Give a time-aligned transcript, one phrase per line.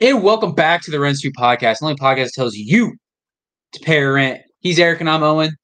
[0.00, 1.78] And welcome back to the Rent Street Podcast.
[1.78, 2.96] The only podcast that tells you
[3.72, 4.40] to pay your rent.
[4.60, 5.56] He's Eric and I'm Owen.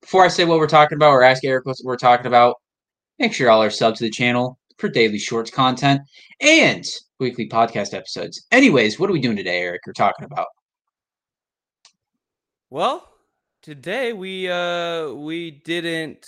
[0.00, 2.56] Before I say what we're talking about or ask Eric what we're talking about,
[3.18, 6.00] make sure y'all are sub to the channel for daily shorts content
[6.40, 6.84] and
[7.20, 8.44] weekly podcast episodes.
[8.50, 9.82] Anyways, what are we doing today, Eric?
[9.86, 10.48] We're talking about.
[12.68, 13.08] Well,
[13.62, 16.26] today we uh we didn't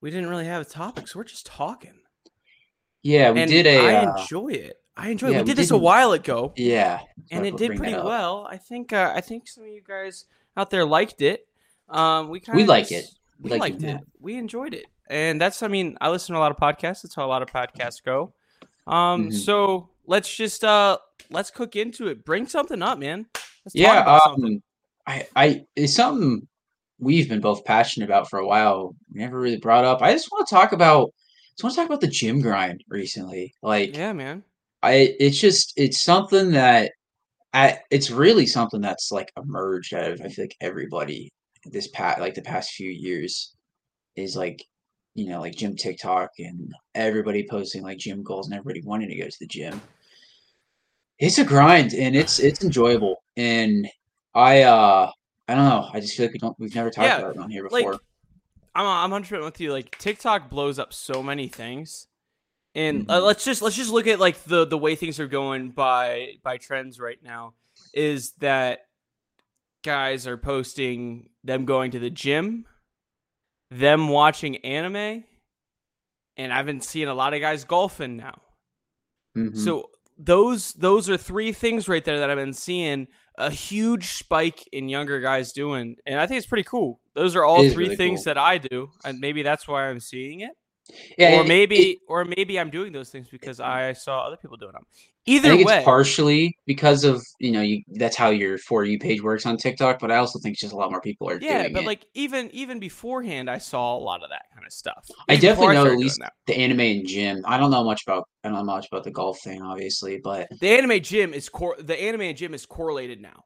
[0.00, 1.99] we didn't really have a topic, so we're just talking.
[3.02, 3.78] Yeah, we and did a.
[3.78, 4.76] I uh, enjoy it.
[4.96, 5.30] I enjoy it.
[5.32, 7.00] We we did this a while ago, yeah,
[7.30, 8.46] and it did pretty well.
[8.48, 10.26] I think uh, I think some of you guys
[10.56, 11.46] out there liked it.
[11.88, 13.06] Um, we kind of We like it.
[13.40, 14.00] We We like liked it, it.
[14.20, 15.62] We enjoyed it, and that's.
[15.62, 17.02] I mean, I listen to a lot of podcasts.
[17.02, 18.34] That's how a lot of podcasts go.
[18.86, 19.34] Um, Mhm.
[19.34, 20.98] so let's just uh
[21.30, 22.24] let's cook into it.
[22.24, 23.26] Bring something up, man.
[23.64, 24.62] Let's talk Yeah, um,
[25.06, 26.46] I, I, it's something
[26.98, 28.94] we've been both passionate about for a while.
[29.12, 30.02] Never really brought up.
[30.02, 31.12] I just want to talk about.
[31.52, 33.54] Just want to talk about the gym grind recently.
[33.62, 34.42] Like, Yeah, man.
[34.82, 36.92] I, it's just, it's something that,
[37.52, 40.20] I, it's really something that's like emerged out of.
[40.22, 41.30] I feel like everybody
[41.64, 43.54] this past, like the past few years,
[44.16, 44.62] is like,
[45.14, 49.16] you know, like gym TikTok and everybody posting like gym goals and everybody wanting to
[49.16, 49.80] go to the gym.
[51.18, 53.86] It's a grind and it's it's enjoyable and
[54.34, 55.10] I uh
[55.48, 57.38] I don't know I just feel like we don't we've never talked Yeah, about it
[57.38, 58.00] on here like, before.
[58.74, 59.72] I'm I'm 100 percent with you.
[59.72, 62.06] Like TikTok blows up so many things,
[62.74, 63.24] and uh, Mhm.
[63.24, 66.56] let's just let's just look at like the the way things are going by by
[66.56, 67.54] trends right now.
[67.94, 68.80] Is that
[69.82, 72.66] guys are posting them going to the gym,
[73.70, 75.24] them watching anime,
[76.36, 78.40] and I've been seeing a lot of guys golfing now.
[79.36, 79.56] Mhm.
[79.56, 83.08] So those those are three things right there that I've been seeing
[83.40, 87.00] a huge spike in younger guys doing, and I think it's pretty cool.
[87.14, 88.24] Those are all three really things cool.
[88.34, 90.52] that I do, and maybe that's why I'm seeing it,
[91.18, 93.70] yeah, or it- maybe it- or maybe I'm doing those things because mm-hmm.
[93.70, 94.84] I saw other people doing them.
[95.42, 98.84] I Either think way, it's partially because of you know you that's how your for
[98.84, 101.40] you page works on TikTok, but I also think just a lot more people are
[101.40, 101.86] yeah, doing but it.
[101.86, 105.06] like even even beforehand, I saw a lot of that kind of stuff.
[105.28, 107.42] I Even definitely know at least the anime and gym.
[107.46, 110.48] I don't know much about I don't know much about the golf thing, obviously, but
[110.60, 113.44] the anime gym is cor- the anime and gym is correlated now.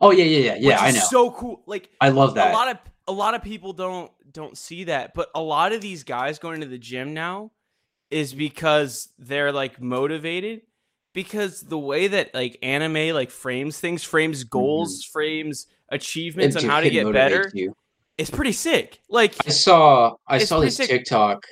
[0.00, 0.80] Oh yeah, yeah, yeah, yeah.
[0.80, 1.00] I know.
[1.00, 1.62] So cool.
[1.66, 2.50] Like I love that.
[2.50, 5.80] a lot of a lot of people don't don't see that but a lot of
[5.80, 7.50] these guys going to the gym now
[8.10, 10.62] is because they're like motivated
[11.14, 16.68] because the way that like anime like frames things frames goals frames achievements It on
[16.70, 17.74] how to get better you.
[18.18, 20.88] it's pretty sick like I saw I saw this sick.
[20.90, 21.44] TikTok.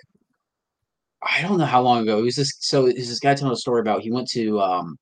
[1.23, 2.19] I don't know how long ago.
[2.19, 4.99] It was this so was this guy telling a story about he went to um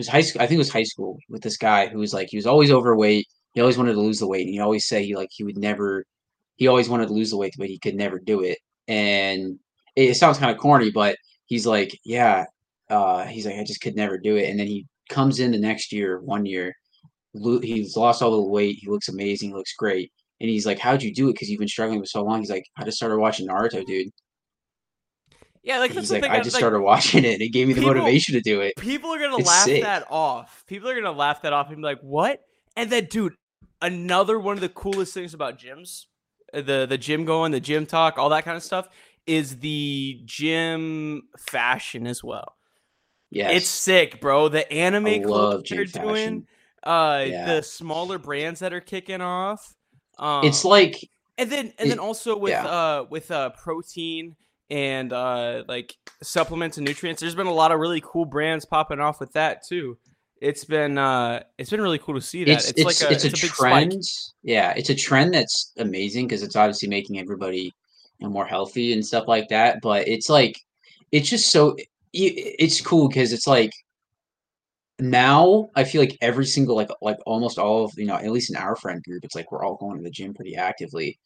[0.00, 2.28] was high school I think it was high school with this guy who was like
[2.30, 3.26] he was always overweight.
[3.54, 5.58] He always wanted to lose the weight and he always say he like he would
[5.58, 6.04] never
[6.56, 8.58] he always wanted to lose the weight but he could never do it.
[8.88, 9.58] And
[9.96, 11.16] it, it sounds kind of corny, but
[11.46, 12.46] he's like, yeah,
[12.90, 14.50] uh he's like I just could never do it.
[14.50, 16.74] And then he comes in the next year, one year,
[17.34, 20.12] lo- he's lost all the weight, he looks amazing, he looks great.
[20.40, 21.32] And he's like, How'd you do it?
[21.34, 22.40] Because you've been struggling with so long.
[22.40, 24.08] He's like, I just started watching Naruto, dude.
[25.62, 27.34] Yeah like he's like, I I- just like, started watching it.
[27.34, 28.76] and It gave me the people- motivation to do it.
[28.76, 29.82] people are gonna It's laugh sick.
[29.82, 32.40] that off people are gonna laugh that off and be like what
[32.76, 33.34] and then dude
[33.82, 36.06] another one of the coolest things about gyms
[36.54, 38.88] uh, the the gym going the gym talk all that kind of stuff
[39.26, 42.56] is the gym fashion as well
[43.30, 43.52] Yes.
[43.62, 46.46] it's sick bro the anime I clothes they're doing
[46.82, 47.46] uh Yeah.
[47.54, 49.74] the smaller brands that are kicking off
[50.18, 52.66] um, It's like and then and it- then also with yeah.
[52.66, 54.36] uh with uh protein
[54.70, 59.00] and uh like supplements and nutrients there's been a lot of really cool brands popping
[59.00, 59.98] off with that too
[60.40, 63.24] it's been uh it's been really cool to see that it's it's like a it's
[63.24, 63.90] a, big spike.
[63.90, 64.02] trend.
[64.42, 67.72] Yeah, it's a trend that's amazing because it's obviously making everybody
[68.18, 69.80] you know, more healthy and stuff like that.
[69.82, 70.58] But it's like
[71.12, 71.76] it's just so
[72.12, 73.70] it's cool because it's like
[74.98, 78.50] now I feel like every single like like almost all of you know at least
[78.50, 81.18] in our friend group it's like we're all going to the gym pretty actively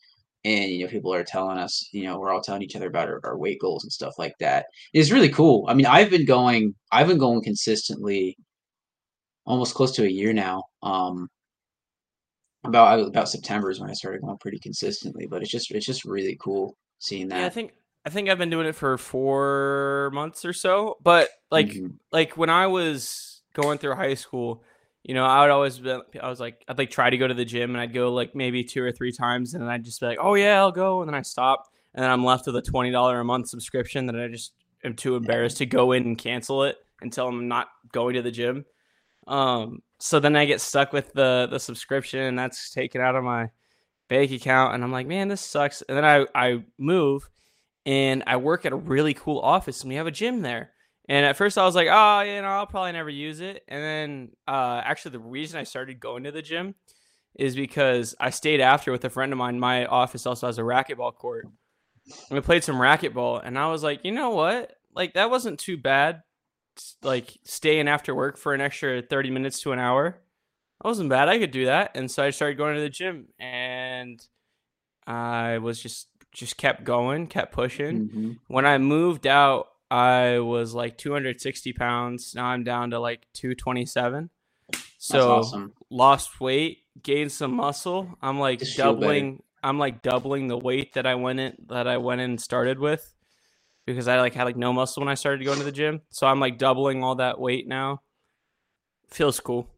[0.45, 3.09] and you know people are telling us you know we're all telling each other about
[3.09, 5.65] our, our weight goals and stuff like that it's really cool.
[5.69, 8.37] I mean i've been going i've been going consistently
[9.47, 10.65] almost close to a year now.
[10.83, 11.29] Um
[12.65, 16.07] about about september is when i started going pretty consistently but it's just it's just
[16.07, 17.73] really cool seeing that yeah i think
[18.07, 21.97] i think i've been doing it for four months or so but like Mhm.
[22.11, 24.63] like when I was going through high school,
[25.05, 27.35] you know, I would always be, I was like, I'd like try to go to
[27.35, 30.01] the gym and I'd go like maybe two or three times and then I'd just
[30.01, 31.03] be like, oh yeah, I'll go.
[31.03, 34.19] And then I stop and then I'm left with a $20 a month subscription that
[34.19, 38.15] I just am too embarrassed to go in and cancel it until I'm not going
[38.15, 38.65] to the gym.
[39.27, 43.25] Um, so then I get stuck with the, the subscription and that's taken out of
[43.25, 43.51] my
[44.09, 44.75] bank account.
[44.75, 45.83] And I'm like, man, this sucks.
[45.83, 47.29] And then I, I move
[47.85, 50.74] and I work at a really cool office and we have a gym there
[51.09, 53.63] And at first I was like, oh, you know, I'll probably never use it.
[53.69, 56.75] And then uh, actually, the reason I started going to the gym
[57.35, 59.59] is because I stayed after with a friend of mine.
[59.59, 61.47] My office also has a racquetball court.
[62.07, 64.73] And we played some racquetball, and I was like, you know what?
[64.95, 66.23] Like that wasn't too bad.
[67.03, 70.21] Like staying after work for an extra thirty minutes to an hour,
[70.83, 71.31] that wasn't bad.
[71.31, 74.21] I could do that, and so I started going to the gym, and
[75.07, 78.09] I was just just kept going, kept pushing.
[78.09, 78.33] Mm-hmm.
[78.49, 82.35] When I moved out, I was like 260 pounds.
[82.35, 84.31] Now I'm down to like 227.
[84.99, 85.73] So awesome.
[85.91, 88.17] lost weight, gained some muscle.
[88.23, 89.43] I'm like Just doubling.
[89.63, 92.79] I'm like doubling the weight that I went in that I went in and started
[92.79, 93.13] with
[93.87, 96.01] because I like had like no muscle when I started going to the gym.
[96.11, 98.01] So I'm like doubling all that weight now.
[99.11, 99.69] Feels cool.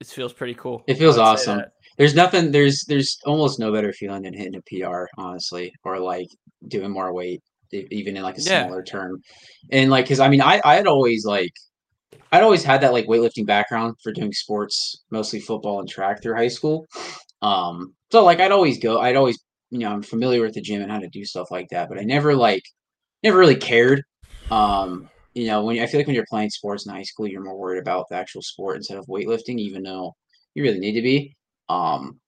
[0.00, 0.84] It feels pretty cool.
[0.86, 1.64] It feels I would say awesome.
[1.96, 2.52] There's nothing.
[2.52, 6.28] There's there's almost no better feeling than hitting a PR, honestly, or like
[6.68, 7.42] doing more weight,
[7.72, 8.64] even in like a Yeah.
[8.64, 9.22] smaller term.
[9.70, 11.52] And like, cause I mean, I I had always like,
[12.32, 16.36] I'd always had that like weightlifting background for doing sports, mostly football and track through
[16.36, 16.86] high school.
[17.42, 19.00] Um, so like I'd always go.
[19.00, 19.38] I'd always
[19.70, 21.98] you know I'm familiar with the gym and how to do stuff like that, but
[21.98, 22.62] I never like
[23.22, 24.02] never really cared.
[24.50, 27.44] Um, you know, when I feel like when you're playing sports in high school, you're
[27.44, 30.14] more worried about the actual sport instead of weightlifting, even though
[30.54, 31.36] you really need to be.
[31.68, 32.20] Um,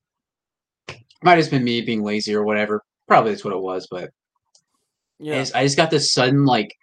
[1.23, 2.83] might have just been me being lazy or whatever.
[3.07, 4.11] Probably that's what it was, but
[5.21, 5.45] Yeah.
[5.55, 6.75] I just got this sudden like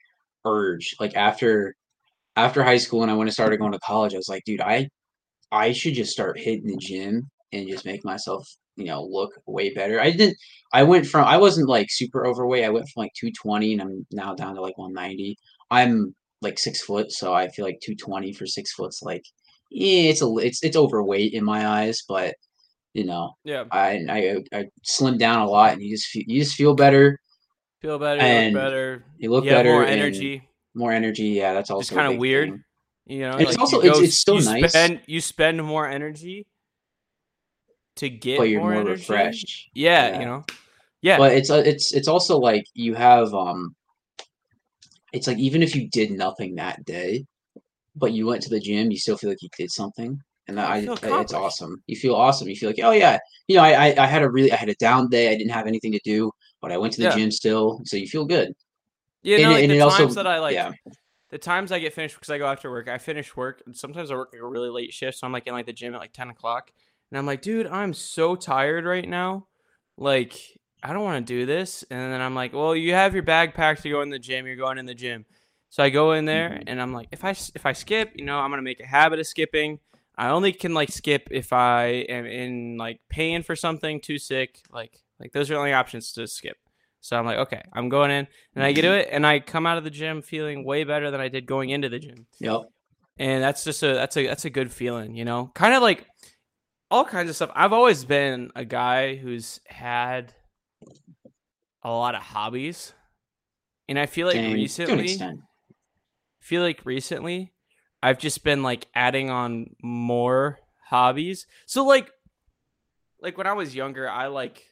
[0.46, 1.76] urge, like after
[2.36, 4.14] after high school and I went and started going to college.
[4.14, 4.90] I was like, dude, I
[5.52, 9.74] I should just start hitting the gym and just make myself, you know, look way
[9.74, 10.00] better.
[10.02, 10.38] I didn't.
[10.74, 12.66] I went from I wasn't like super overweight.
[12.66, 15.38] I went from like 220 and I'm now down to like 190.
[15.72, 19.24] I'm like six foot, so I feel like 220 for six foot's like,
[19.72, 22.36] yeah, it's a it's it's overweight in my eyes, but
[22.94, 23.66] you know, Yeah.
[23.72, 27.20] I I I slimmed down a lot, and you just feel, you just feel better.
[27.82, 29.04] Feel better, And look better.
[29.20, 30.48] You look better, more energy.
[30.74, 31.26] more energy.
[31.30, 32.50] Yeah, that's also a kinda weird.
[32.50, 32.64] thing.
[33.06, 34.72] You know, And it's like, also- you it's- go- it's still you nice.
[34.72, 36.46] Spend, you spend more energy
[37.98, 39.70] to get but you're more, more refreshed.
[39.74, 40.20] Yeah, Yeah.
[40.20, 40.46] you know.
[41.02, 43.76] Yeah, But it's uh, it's it's also like you have um
[45.14, 47.26] it's like even if you did nothing that day,
[47.96, 50.20] but you went to the gym, you still feel like you did something.
[50.48, 51.82] And I, I- it's awesome.
[51.88, 52.48] You feel awesome.
[52.50, 54.70] You feel like, oh yeah, you know, I, I I had a really I had
[54.70, 55.30] a down day.
[55.32, 56.32] I didn't have anything to do,
[56.62, 57.16] but I went to the Yeah.
[57.16, 58.54] gym still, so you feel good.
[59.24, 60.72] Yeah, and it- like and the times also- that I like, yeah.
[61.30, 62.88] the times I get finished because I go after work.
[62.88, 65.48] I finish work, and sometimes I work like a really late shift, so I'm like
[65.48, 66.72] in like the gym at like ten o'clock,
[67.12, 69.48] and I'm like, dude, I'm so tired right now.
[69.98, 70.34] Like,
[70.84, 71.84] I don't want to do this.
[71.90, 74.46] And then I'm like, well, you have your bag packed to go in the gym.
[74.46, 75.26] You're going in the gym.
[75.70, 76.64] So I go in there, Mhm.
[76.68, 79.20] and I'm like, if I if I skip, you know, I'm gonna make a habit
[79.20, 79.80] of skipping.
[80.20, 84.62] I only can like skip if I am in like paying for something, too sick.
[84.72, 86.58] Like like those are the only options to skip.
[87.00, 89.66] So I'm like, okay, I'm going in, and I get to it, and I come
[89.66, 92.62] out of the gym feeling way better than I did going into the gym Yep.
[93.20, 95.52] and that's just a that's a that's a good feeling, you know.
[95.54, 96.06] Kind of like
[96.90, 97.52] all kinds of stuff.
[97.54, 100.34] I've always been a guy who's had
[101.84, 102.94] a lot of hobbies,
[103.88, 105.18] and I feel like an recently,
[106.42, 107.54] feel like recently,
[108.02, 110.60] I've just been like adding on more
[110.90, 111.46] hobbies.
[111.66, 112.10] So like,
[113.22, 114.64] like when I was younger, I like,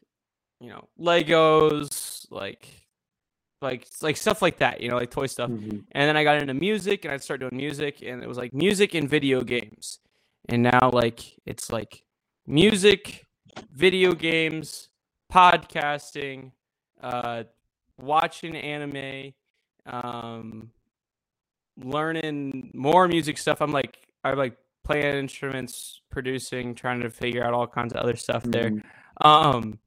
[0.59, 2.67] you know, Legos, like,
[3.61, 5.49] like like stuff like that, you know, like toy stuff.
[5.49, 5.85] Mhm.
[5.91, 8.53] And then I got into music and I started doing music and it was like
[8.53, 9.99] music and video games.
[10.49, 12.03] And now like it's like
[12.45, 13.25] music,
[13.71, 14.89] video games,
[15.31, 16.51] podcasting,
[17.01, 17.43] uh
[17.97, 19.33] watching anime,
[19.85, 20.69] um
[21.77, 23.61] learning more music stuff.
[23.61, 28.15] I'm like I'm like playing instruments, producing, trying to figure out all kinds of other
[28.15, 28.69] stuff there.
[28.69, 28.83] Mhm.
[29.25, 29.79] Um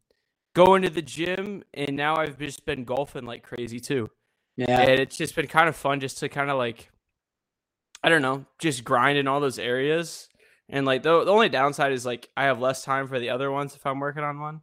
[0.58, 4.10] going to the gym and now I've just been golfing like crazy too.
[4.56, 4.80] Yeah.
[4.80, 6.90] and it's just been kind of fun just to kind of like
[8.02, 10.28] i don't know just grind in all those areas.
[10.68, 13.52] And like the, the only downside is like i have less time for the other
[13.52, 14.62] ones if i'm working on one.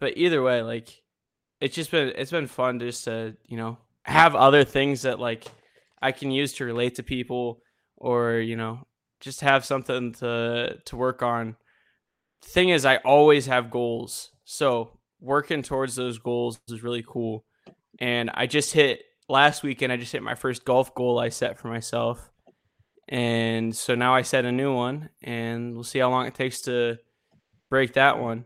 [0.00, 0.88] But either way like
[1.60, 5.44] it's just been it's been fun just to you know have other things that like
[6.02, 7.62] i can use to relate to people
[7.96, 8.80] or you know
[9.20, 11.54] just have something to to work on.
[12.44, 14.30] Thing is i always have goals.
[14.44, 17.44] So working towards those goals is really cool
[17.98, 19.92] and I just hit last weekend.
[19.92, 22.30] I just hit my first golf goal I set for myself,
[23.08, 26.62] and so now I set a new one, and we'll see how long it takes
[26.62, 26.98] to
[27.70, 28.44] break that one.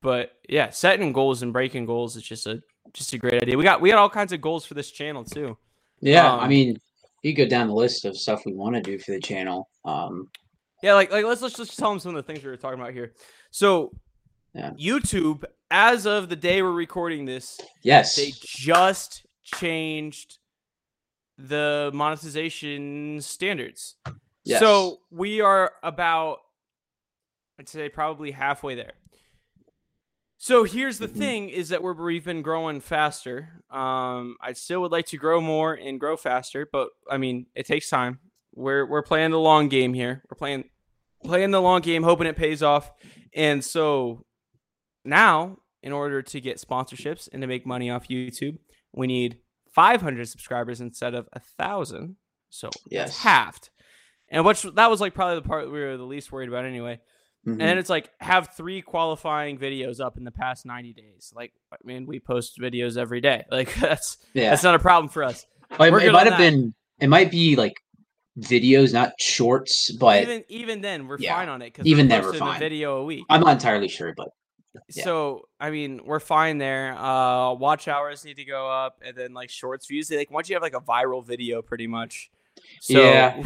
[0.00, 2.62] But yeah, setting goals and breaking goals is just a
[2.92, 3.56] just a great idea.
[3.56, 5.56] We got we got all kinds of goals for this channel too.
[6.00, 6.32] Yeah.
[6.34, 6.78] I um, mean,
[7.22, 9.68] you go down the list of stuff we want to do for the channel.
[9.84, 10.30] Um,
[10.82, 12.80] Yeah, like like let's let's just tell them some of the things we were talking
[12.80, 13.14] about here.
[13.50, 13.90] So
[14.54, 14.70] Yeah.
[14.78, 18.16] YouTube, as of the day we're recording this, yes.
[18.16, 20.38] they just changed
[21.36, 23.96] the monetization standards.
[24.44, 24.60] Yes.
[24.60, 26.38] So we are about,
[27.58, 28.92] I'd say, probably halfway there.
[30.38, 31.18] So here's the Mhm.
[31.18, 33.62] thing: is that we're we've been growing faster.
[33.70, 37.66] Um, I still would like to grow more and grow faster, but I mean, it
[37.66, 38.20] takes time.
[38.54, 40.22] We're we're playing the long game here.
[40.30, 40.70] We're playing
[41.24, 42.92] playing the long game, hoping it pays off.
[43.34, 44.24] And so
[45.08, 48.58] now, in order to get sponsorships and to make money off YouTube,
[48.92, 49.38] we need
[49.74, 52.16] 500 subscribers instead of a thousand.
[52.50, 53.08] So Yes.
[53.10, 53.70] it's halved.
[54.30, 56.98] And which that was like probably the part we were the least worried about anyway.
[57.46, 57.52] Mhm.
[57.52, 61.32] And then it's like have three qualifying videos up in the past 90 days.
[61.34, 63.44] Like I mean, we post videos every day.
[63.50, 64.50] Like that's yeah.
[64.50, 65.46] that's not a problem for us.
[65.78, 66.50] Well, it, it might have that.
[66.50, 66.74] been.
[67.00, 67.74] It might be like
[68.38, 69.90] videos, not shorts.
[69.92, 72.58] But even even then, we're yeah, fine on it because even then we're fine.
[72.58, 73.24] video a week.
[73.30, 74.12] I'm not entirely sure.
[74.16, 74.28] But
[74.94, 75.04] yeah.
[75.04, 76.94] So I mean, we're fine there.
[76.98, 80.10] Uh, watch hours need to go up, and then like shorts views.
[80.10, 82.30] Like once you have like a viral video, pretty much.
[82.80, 83.40] So Yeah.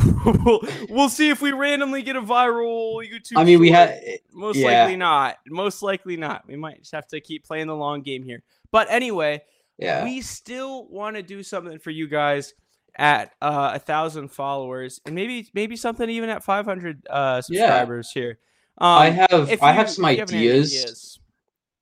[0.44, 3.36] we'll, we'll see if we randomly get a viral YouTube.
[3.36, 3.78] I mean, we short.
[3.90, 4.00] had.
[4.32, 4.80] Most yeah.
[4.82, 5.36] likely not.
[5.48, 6.46] Most likely not.
[6.46, 8.42] We might just have to keep playing the long game here.
[8.70, 9.42] But anyway,
[9.78, 10.04] Yeah.
[10.04, 12.54] we still want to do something for you guys
[12.96, 17.60] at uh, a thousand followers, and maybe maybe something even at five hundred uh, Yeah.
[17.66, 18.38] subscribers here.
[18.78, 19.50] Um, I have.
[19.50, 21.18] if I you- have some you ideas.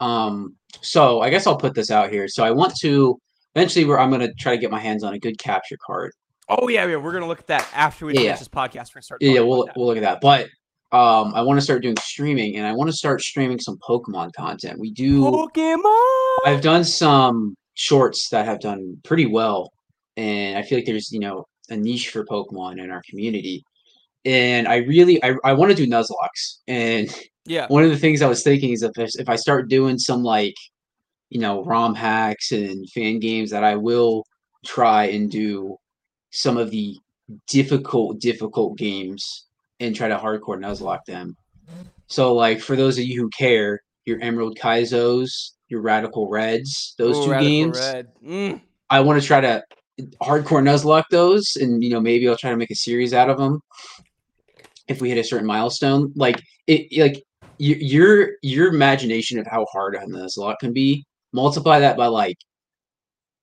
[0.01, 0.57] Um.
[0.83, 2.27] So I guess I'll put this out here.
[2.29, 3.19] So I want to
[3.55, 3.85] eventually.
[3.85, 6.13] Where I'm gonna try to get my hands on a good capture card.
[6.49, 8.89] Oh yeah, yeah, we're gonna look at that after we Yeah, finish this podcast.
[8.91, 9.23] We're gonna start.
[9.23, 10.21] Yeah, yeah, we'll we'll look at that.
[10.21, 10.47] But
[10.93, 14.33] um, I want to start doing streaming, and I want to start streaming some Pokemon
[14.33, 14.79] content.
[14.81, 15.21] We do.
[15.23, 16.37] Pokemon.
[16.47, 19.71] I've done some shorts that have done pretty well,
[20.17, 23.63] and I feel like there's you know a niche for Pokemon in our community.
[24.25, 27.09] And I really I, I want to do Nuzlockes, and
[27.47, 27.67] Yeah.
[27.69, 30.23] one of the things I was thinking is if I- if I start doing some
[30.23, 30.55] like
[31.31, 34.25] you know ROM hacks and fan games, that I will
[34.65, 35.77] try and do
[36.31, 36.97] some of the
[37.49, 39.47] difficult difficult games
[39.79, 41.35] and try to hardcore Nuzlocke them.
[42.09, 47.17] So like for those of you who care, your Emerald Kaizos, your Radical Reds, those
[47.19, 47.79] Ooh, two Radical games.
[48.27, 48.61] Mm.
[48.91, 49.63] I want to try to
[50.23, 53.39] hardcore Nuzlocke those, and you know maybe I'll try to make a series out of
[53.39, 53.63] them
[54.91, 56.13] if we hit a certain milestone.
[56.17, 57.23] Like it, like
[57.59, 62.37] your your imagination of how hard a Nuzlocke can be, multiply that by like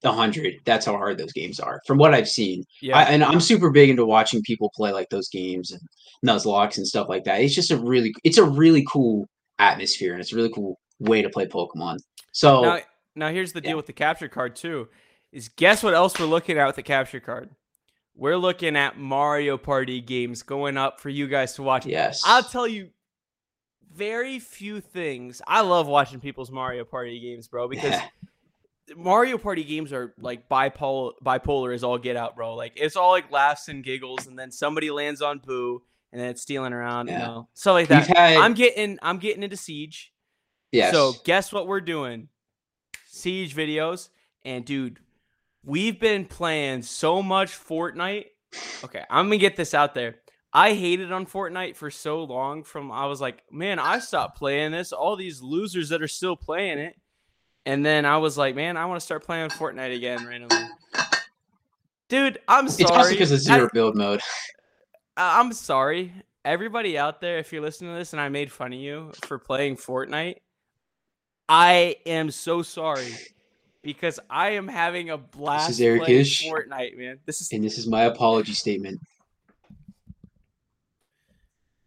[0.03, 0.55] a hundred.
[0.65, 2.63] That's how hard those games are, from what I've seen.
[2.81, 2.97] Yeah.
[2.97, 5.81] I, and I'm super big into watching people play like those games and
[6.25, 7.41] Nuzlocke and stuff like that.
[7.41, 9.27] It's just a really, it's a really cool
[9.57, 11.97] atmosphere, and it's a really cool way to play Pokemon.
[12.33, 12.79] So now,
[13.15, 13.75] now here's the deal yeah.
[13.75, 14.89] with the capture card too.
[15.31, 17.49] Is guess what else we're looking at with the capture card?
[18.17, 21.85] We're looking at Mario Party games going up for you guys to watch.
[21.85, 22.89] yes, I'll tell you
[23.93, 25.41] very few things.
[25.47, 28.07] I love watching people's Mario Party games, bro, because Yeah.
[28.95, 32.55] Mario Party games are like bipolar bipolar is all get out, bro.
[32.55, 36.29] Like it's all like laughs and giggles, and then somebody lands on Boo, and then
[36.29, 38.07] it's stealing around, you know, stuff like that.
[38.07, 40.13] had I'm getting I'm getting into Siege.
[40.71, 40.93] yes.
[40.93, 42.29] So guess what we're doing?
[43.07, 44.09] Siege videos.
[44.45, 44.99] And dude,
[45.67, 48.25] we've been playing so much Fortnite.
[48.83, 50.15] Okay, I'm gonna get this out there.
[50.53, 52.63] I hated on Fortnite for so long.
[52.63, 54.93] From I was like, man, I stopped playing this.
[54.93, 56.95] All these losers that are still playing it.
[57.65, 60.69] And then I was like, man, I want to start playing Fortnite again randomly.
[62.07, 62.83] Dude, I'm sorry.
[62.83, 64.21] it's also because of zero I- build mode.
[65.17, 66.13] I'm sorry.
[66.45, 69.37] Everybody out there, if you're listening to this and I made fun of you for
[69.37, 70.37] playing Fortnite,
[71.49, 73.13] I am so sorry
[73.87, 76.45] because I am having a blast this is Eric playing Ish.
[76.45, 77.19] Fortnite, man.
[77.25, 78.99] This is And this is my apology statement.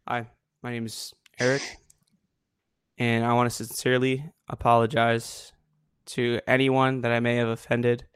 [0.09, 0.27] Hi,
[0.63, 1.61] my name is Eric,
[2.97, 5.53] and I want to sincerely apologize
[6.07, 8.07] to anyone that I may have offended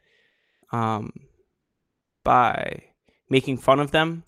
[0.71, 1.11] um,
[2.23, 2.85] by
[3.29, 4.23] making fun of them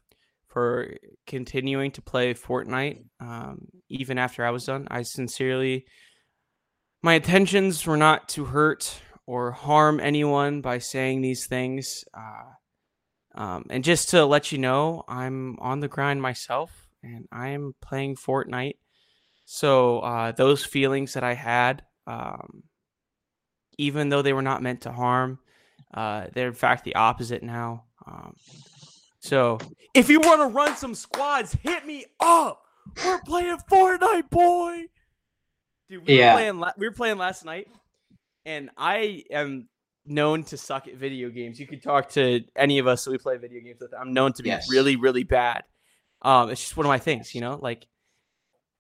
[0.50, 0.94] for
[1.26, 4.88] continuing to play Fortnite um, even after I was done.
[4.92, 5.88] I sincerely,
[7.02, 12.04] my intentions were not to hurt or harm anyone by saying these things.
[12.14, 17.50] Uh, um, and just to let you know, I'm on the grind myself and I
[17.50, 18.78] am playing Fortnite.
[19.46, 22.64] So uh, those feelings that I had, um,
[23.78, 25.38] even though they were not meant to harm,
[25.94, 27.84] uh, they're in fact the opposite now.
[28.08, 28.34] Um,
[29.20, 29.60] so
[29.94, 32.62] if you want to run some squads, hit me up.
[33.06, 34.86] We're playing Fortnite, boy.
[35.90, 36.34] Dude, we Yeah.
[36.34, 36.60] were playing.
[36.60, 37.68] La- we were playing last night,
[38.48, 39.68] and I am
[40.06, 41.60] known to suck at video games.
[41.60, 43.94] You could talk to any of us that we play video games with.
[43.94, 44.70] I'm known to be Yes.
[44.72, 45.64] really, really bad.
[46.22, 47.60] Um, it's just one of my things, you know.
[47.62, 47.86] Like,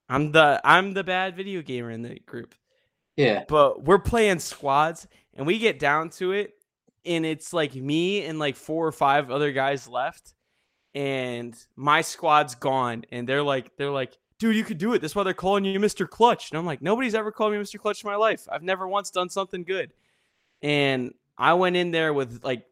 [0.09, 2.55] I'm the I'm the bad video gamer in the group
[3.17, 3.43] Yeah.
[3.47, 6.53] but we're playing squads and we get down to it
[7.05, 10.33] and it's like me and like four or five other guys left,
[10.95, 15.01] and my squad's gone, and they're like, they're like, dude, you could do it.
[15.01, 16.09] That's why they're calling you Mr.
[16.09, 16.51] Clutch.
[16.51, 17.79] And I'm like, nobody's ever called me Mr.
[17.79, 18.47] Clutch in my life.
[18.51, 19.91] I've never once done something good.
[20.61, 22.65] And I went in there with like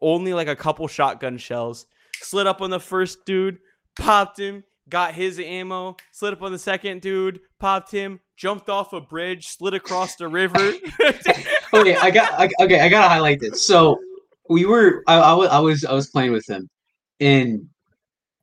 [0.00, 1.86] only like a couple shotgun shells,
[2.20, 3.58] slid up on the first dude,
[3.96, 8.92] popped him, got his ammo, slid up on the second dude, popped him, jumped off
[8.92, 10.58] a bridge, slid across the river.
[11.74, 12.80] okay, I got I, okay.
[12.80, 13.64] I gotta highlight this.
[13.64, 13.98] So
[14.48, 16.68] we were I, I, was I was I was playing with him,
[17.20, 17.68] and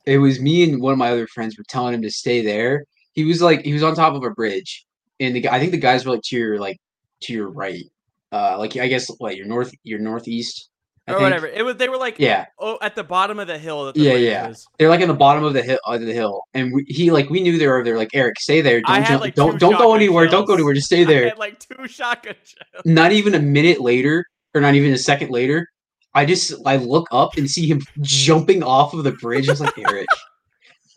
[0.08, 2.86] it was me and one of my other friends were telling him to stay there.
[3.14, 4.86] He was like he was on top of a bridge,
[5.20, 6.78] and the I think the guys were like to your like
[7.22, 7.84] to your right,
[8.32, 10.70] uh, like I guess like your north your northeast.
[11.10, 11.24] I or think.
[11.24, 11.48] whatever.
[11.48, 14.02] It was they were like Yeah, oh at the bottom of the hill that the
[14.02, 14.48] Yeah, yeah.
[14.50, 14.68] was.
[14.78, 17.30] they're like in the bottom of the hill of the hill, and we, he like
[17.30, 17.98] we knew they were there.
[17.98, 18.82] Like Eric, stay there.
[18.82, 20.28] Don't jump, like, don't don't go anywhere.
[20.28, 20.58] Don't go shells.
[20.60, 20.74] anywhere.
[20.74, 21.30] Just stay I there.
[21.30, 22.84] had like two shotgun shells.
[22.86, 25.68] not even a minute later, or not even a second later,
[26.14, 29.48] I just I look up and see him jumping off of the bridge.
[29.50, 30.08] I was like, Eric,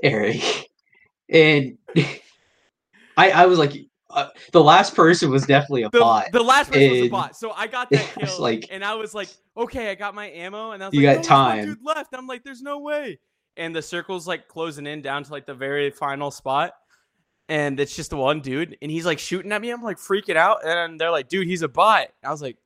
[0.03, 0.69] Eric,
[1.29, 1.77] and
[3.17, 3.73] I I was like,
[4.09, 6.33] uh, the last person was definitely a The, bot.
[6.33, 7.37] the last person was a bot.
[7.37, 10.31] So I got that I kill, like- and I was like, okay, I got my
[10.31, 12.15] ammo, and I was You like, got "No, time." dude left.
[12.15, 13.19] I'm like, there's no way.
[13.57, 16.73] And the circle's like closing in down to like the very final spot,
[17.49, 19.71] and it's just the one dude, and he's like shooting at me.
[19.71, 22.09] I'm like freaking out, and they're like, dude, he's a bot.
[22.25, 22.57] I was like,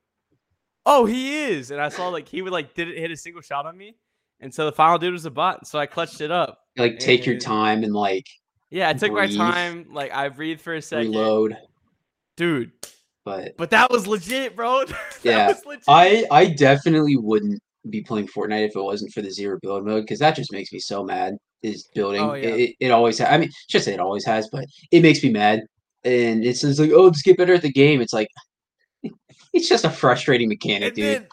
[0.87, 1.71] oh, he is.
[1.71, 3.97] And I saw like he would like didn't hit a single shot on me,
[4.41, 5.67] and so the final dude was a bot.
[5.67, 6.59] So I clutched it up.
[6.77, 8.27] like take your time and like
[8.71, 9.37] Yeah, I took Breathe.
[9.37, 9.87] my time.
[9.91, 11.57] Like I breathed for a second, reload.
[12.37, 12.73] dude.
[13.25, 14.85] But But that was legit, bro.
[14.85, 15.85] that Yeah, was legit.
[15.89, 17.61] I I definitely wouldn't
[17.91, 20.73] be playing Fortnite if it wasn't for the zero build mode because that just makes
[20.73, 21.35] me so mad.
[21.63, 22.49] Is building Oh, yeah.
[22.49, 25.31] it, it, always ha- I mean just say it always has, but it makes me
[25.31, 25.63] mad.
[26.05, 28.03] And it's just like oh just get better at the game.
[28.03, 28.29] It's like
[29.55, 31.05] it's just a frustrating mechanic, and dude.
[31.05, 31.27] then,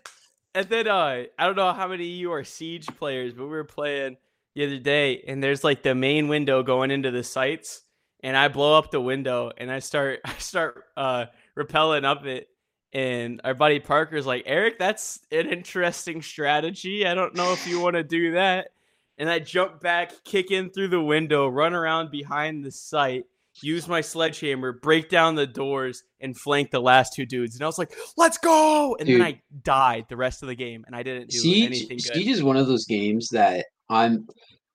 [0.56, 3.50] and then uh, I don't know how many of you are Siege players, but we
[3.50, 4.18] were playing
[4.56, 7.82] the other day, and there's like the main window going into the sites,
[8.22, 12.48] and I blow up the window, and I start I start uh repelling up it,
[12.94, 17.08] and our buddy Parker's like, Eric, that's an interesting strategy.
[17.08, 18.70] I don't know if you want to do that.
[19.18, 23.26] And I jump back, kick in through the window, run around behind the site,
[23.62, 27.56] use my sledgehammer, break down the doors, and flank the last two dudes.
[27.56, 28.96] And I was like, let's go!
[29.00, 29.20] And Dude.
[29.22, 32.02] then I died the rest of the game, and I didn't do Siege anything good.
[32.14, 34.28] Siege is one of those games that I'm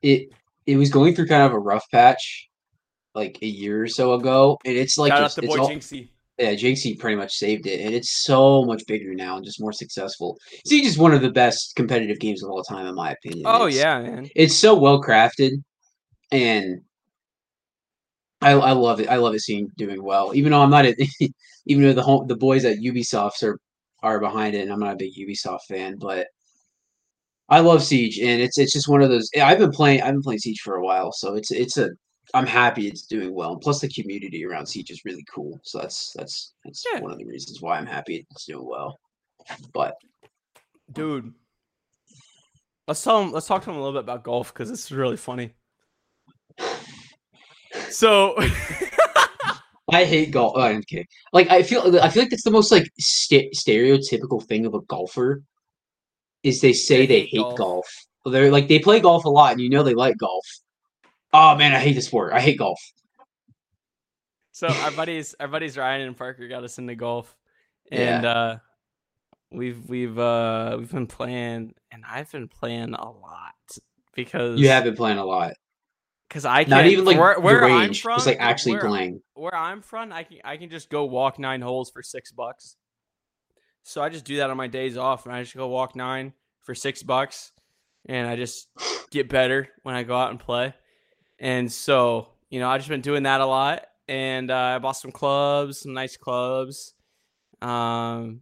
[0.03, 0.29] it
[0.67, 2.49] it was going through kind of a rough patch
[3.15, 5.71] like a year or so ago, and it's like Shout out just, it's boy all,
[5.71, 6.11] Jinxie.
[6.39, 9.73] yeah, Jinxie pretty much saved it, and it's so much bigger now and just more
[9.73, 10.37] successful.
[10.67, 13.45] Siege is one of the best competitive games of all time, in my opinion.
[13.47, 14.29] Oh It's- yeah, man.
[14.37, 15.53] it's so well crafted,
[16.31, 16.83] and
[18.43, 19.09] I I love it.
[19.09, 20.95] I love it seeing doing well, even though I'm not a,
[21.67, 23.59] even though the home the boys at Ubisoft are
[24.03, 26.27] are behind it, and I'm not a big Ubisoft fan, but
[27.49, 29.31] I love Siege, and it's it's just one of those.
[29.41, 31.91] I've been playing I've been playing Siege for a while, so it's it's a
[32.35, 33.53] I'm happy it's doing well.
[33.53, 37.01] And plus, the community around Siege is really cool, so that's that's that's Yeah.
[37.01, 38.99] one of the reasons why I'm happy it's doing well.
[39.73, 39.95] But
[40.93, 41.33] Dude.
[42.89, 44.93] Let's tell him let's talk to him a little bit about golf because this is
[44.93, 45.55] really funny.
[47.91, 48.35] So
[49.93, 50.55] I hate golf.
[50.57, 51.07] Oh, I'm kidding.
[51.33, 54.81] Like I feel, I feel like that's the most like st- stereotypical thing of a
[54.83, 55.43] golfer
[56.43, 57.57] is they say They they, hate hate, golf.
[57.57, 57.87] golf.
[58.27, 60.45] They're like they play golf a lot, and you know they like golf.
[61.33, 62.33] Oh man, I hate the sport.
[62.33, 62.81] I hate golf.
[64.53, 67.37] So our buddies, our buddies Ryan and Parker got us into golf,
[67.93, 68.57] and uh,
[69.53, 73.55] we've we've uh, we've been playing, and I've been playing a lot
[74.15, 75.53] because You have been playing a lot.
[76.29, 78.73] Because I can't Not even like where, where the I'm range, from, just like actually
[78.73, 79.23] where, playing.
[79.35, 82.77] Where I'm from, I can I can just go walk nine holes for six bucks.
[83.83, 86.33] So I just do that on my days off, and I just go walk nine
[86.63, 87.53] for six bucks,
[88.07, 88.69] and I just
[89.11, 90.75] get better when I go out and play.
[91.39, 94.97] And so you know, I've just been doing that a lot, and uh, I bought
[94.97, 96.95] some clubs, some nice clubs,
[97.63, 98.41] um,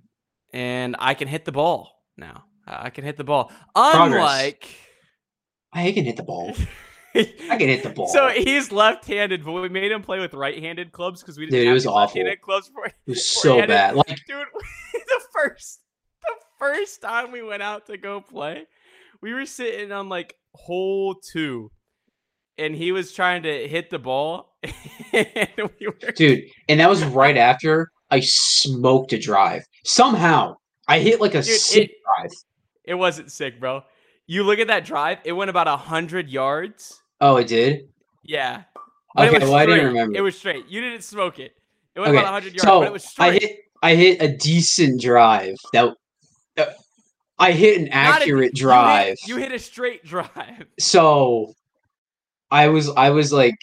[0.52, 2.44] and I can hit the ball now.
[2.66, 4.14] I can hit the ball, Progress.
[4.14, 4.68] unlike.
[5.72, 6.54] I can hit the ball.
[7.50, 8.08] I can hit the ball.
[8.08, 11.62] So he's left-handed, but we made him play with right-handed clubs because we didn't Dude,
[11.62, 12.00] it have was awful.
[12.00, 13.94] left-handed clubs for it was so bad.
[13.94, 14.46] Like Dude,
[14.92, 15.80] the first
[16.22, 18.66] the first time we went out to go play,
[19.20, 21.70] we were sitting on like hole two,
[22.58, 24.56] and he was trying to hit the ball,
[25.12, 29.64] and we were dude, and that was right after I smoked a drive.
[29.84, 30.56] Somehow
[30.88, 32.30] I hit like a Dude, sick it- drive.
[32.84, 33.82] it wasn't sick, bro.
[34.26, 37.00] You look at that drive; it went about a hundred yards.
[37.24, 37.88] Oh, it did.
[38.22, 38.64] Yeah.
[39.14, 40.18] But Okay, well, I didn't remember.
[40.18, 40.68] It was straight.
[40.68, 41.56] You didn't smoke it.
[41.94, 44.28] It went Okay, about 100 yards, so but it was I hit I hit a
[44.36, 45.96] decent drive that
[47.38, 49.16] I hit an Not a- accurate you hit- drive.
[49.26, 50.66] You hit, a straight drive.
[50.78, 51.54] so
[52.50, 53.56] I was I was like,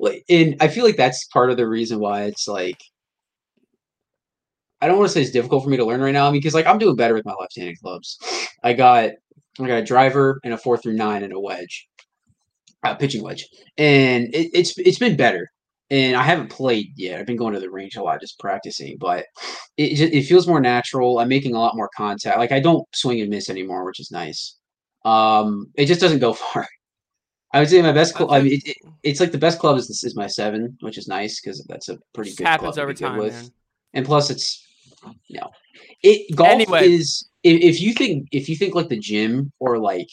[0.00, 2.80] like, and I feel like that's part of the reason why it's like
[4.80, 6.30] I don't want to say it's difficult for me to learn right now.
[6.30, 8.18] Because like I'm doing better with my left-handed clubs.
[8.64, 9.10] I got
[9.64, 11.88] I got a driver and a four through nine and a wedge,
[12.84, 15.50] uh, pitching wedge, and it, it's it's been better.
[15.90, 17.18] And I haven't played yet.
[17.18, 18.98] I've been going to the range a lot, just practicing.
[18.98, 19.24] But
[19.76, 21.18] it it feels more natural.
[21.18, 22.38] I'm making a lot more contact.
[22.38, 24.56] Like I don't swing and miss anymore, which is nice.
[25.04, 26.66] Um, it just doesn't go far.
[27.54, 28.30] I would say my best club.
[28.30, 31.08] I mean, it, it, it's like the best club is is my seven, which is
[31.08, 33.32] nice because that's a pretty good happens club to time, with.
[33.32, 33.50] man.
[33.94, 34.66] And plus, it's
[35.26, 35.48] you know,
[36.02, 36.86] it golf Anyway.
[36.86, 40.08] is if, if you think if you think like the gym or like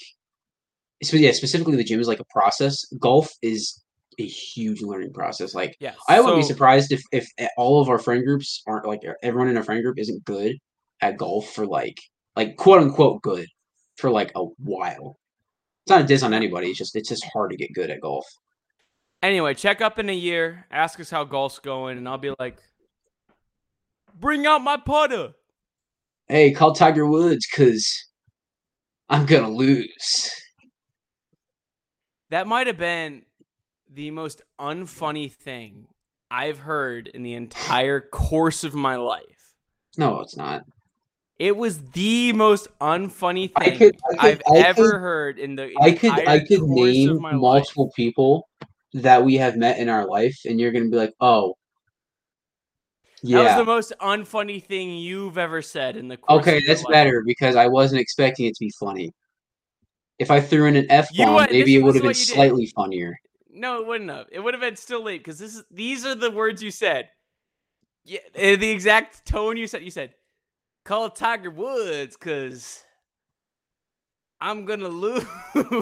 [1.03, 2.85] so yeah, specifically the gym is like a process.
[2.99, 3.81] Golf is
[4.19, 5.53] a huge learning process.
[5.53, 9.01] Like yeah, I wouldn't be surprised if if all of our friend groups aren't like
[9.21, 10.57] everyone in our friend group isn't good
[11.01, 11.99] at golf for like
[12.35, 13.47] like quote unquote good
[13.97, 15.17] for like a while.
[15.85, 16.69] It's not a diss on anybody.
[16.69, 18.25] It's just it's just hard to get good at golf.
[19.21, 20.65] Anyway, check up in a year.
[20.71, 22.57] Ask us how golf's going, and I'll be like,
[24.13, 25.33] "Bring out my putter."
[26.27, 28.05] Hey, call Tiger Woods because
[29.09, 30.31] I'm gonna lose.
[32.31, 33.23] That might have been
[33.93, 35.85] the most unfunny thing
[36.31, 39.23] I've heard in the entire course of my life.
[39.97, 40.63] No, it's not.
[41.38, 46.11] It was the most unfunny thing I I ever could- heard in the I could
[46.11, 47.39] I could name my life.
[47.39, 48.47] multiple people
[48.93, 51.55] that we have met in our life, and you're gonna be like, oh,
[53.33, 56.91] That was the most unfunny thing you've ever said in the course okay, that's life.
[56.91, 59.13] better because I wasn't expecting it to be funny.
[60.17, 62.27] If I threw in an f bomb, maybe it would have been you did.
[62.27, 63.19] slightly funnier.
[63.49, 64.27] No, it wouldn't have.
[64.31, 67.09] It would have been still late because this is these are the words you said.
[68.03, 69.83] Yeah, eh, the exact tone you said.
[69.83, 70.13] You said,
[70.83, 72.83] "Call Tiger Woods because
[74.45, 75.25] I'm gonna lose."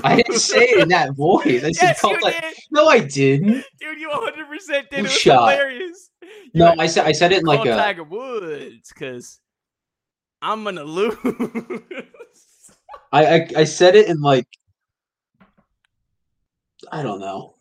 [0.06, 1.66] I didn't say it in that voice.
[1.66, 3.66] I yes, you did, no, I didn't.
[3.78, 4.00] dude.
[4.00, 5.00] You 100 percent did.
[5.00, 5.52] It was shot.
[5.52, 6.12] hilarious.
[6.54, 7.76] No, I said I said it in like a.
[7.76, 9.42] Tiger Woods because
[10.42, 11.16] I'm gonna lose.
[13.12, 14.48] I, I I said it in like
[16.90, 17.56] I don't know.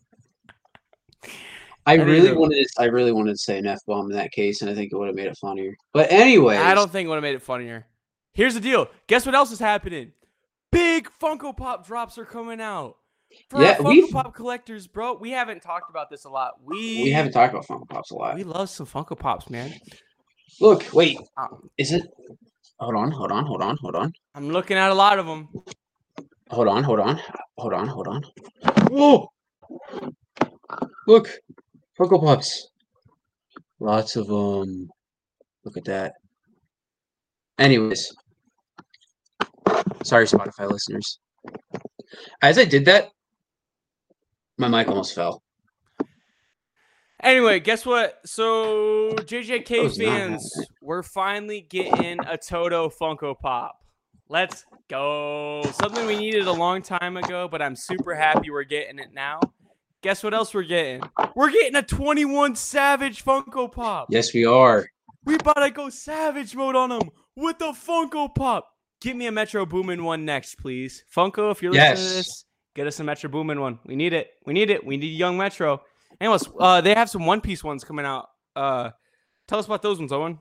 [1.85, 2.37] I really Anywho.
[2.37, 4.73] wanted to, I really wanted to say an f bomb in that case, and I
[4.73, 5.75] think it would have made it funnier.
[5.91, 7.87] But anyway, I don't think it would have made it funnier.
[8.33, 8.87] Here's the deal.
[9.07, 10.13] Guess what else is happening?
[10.73, 12.97] Big Funko Pop drops are coming out.
[13.49, 15.13] For Yeah, Funko Pop collectors, bro.
[15.13, 16.53] We haven't talked about this a lot.
[16.63, 18.35] We we haven't talked about Funko Pops a lot.
[18.35, 19.73] We love some Funko Pops, man.
[20.59, 22.03] Look, wait, Um, is it?
[22.79, 25.47] Hold on, hold on, hold on, hold on, I'm looking at a lot of them.
[26.49, 27.19] hold on, hold on,
[27.57, 28.23] hold on, hold on.
[28.89, 29.31] Whoa!
[31.07, 31.29] Look,
[31.99, 32.69] Funko Pops.
[33.79, 34.89] Lots of them.
[35.65, 36.13] Look at that.
[37.57, 38.13] Anyways,
[40.03, 41.19] sorry, Spotify listeners.
[42.41, 43.09] As I did that,
[44.57, 45.43] my mic almost fell.
[47.21, 48.19] Anyway, guess what?
[48.25, 53.77] So JJK fans, we're finally getting a Todo Funko Pop.
[54.27, 55.63] Let's go.
[55.73, 59.39] Something we needed a long time ago, but I'm super happy we're getting it now.
[60.01, 61.01] Guess what else we're getting?
[61.33, 64.07] We're getting a 21 Savage Funko Pop.
[64.09, 64.85] Yes, we are.
[65.23, 68.67] We about to go Savage mode on them with the Funko Pop.
[69.03, 71.03] Give me a Metro Boomin one next, please.
[71.13, 73.77] Funko, if you're listening to this, get us a Metro Boomin one.
[73.85, 74.31] We need it.
[74.45, 74.85] We need it.
[74.85, 75.81] We need young Metro.
[76.21, 78.29] Anyways, uh, they have some One Piece ones coming out.
[78.55, 78.91] Uh,
[79.45, 80.39] tell us about those ones, Owen.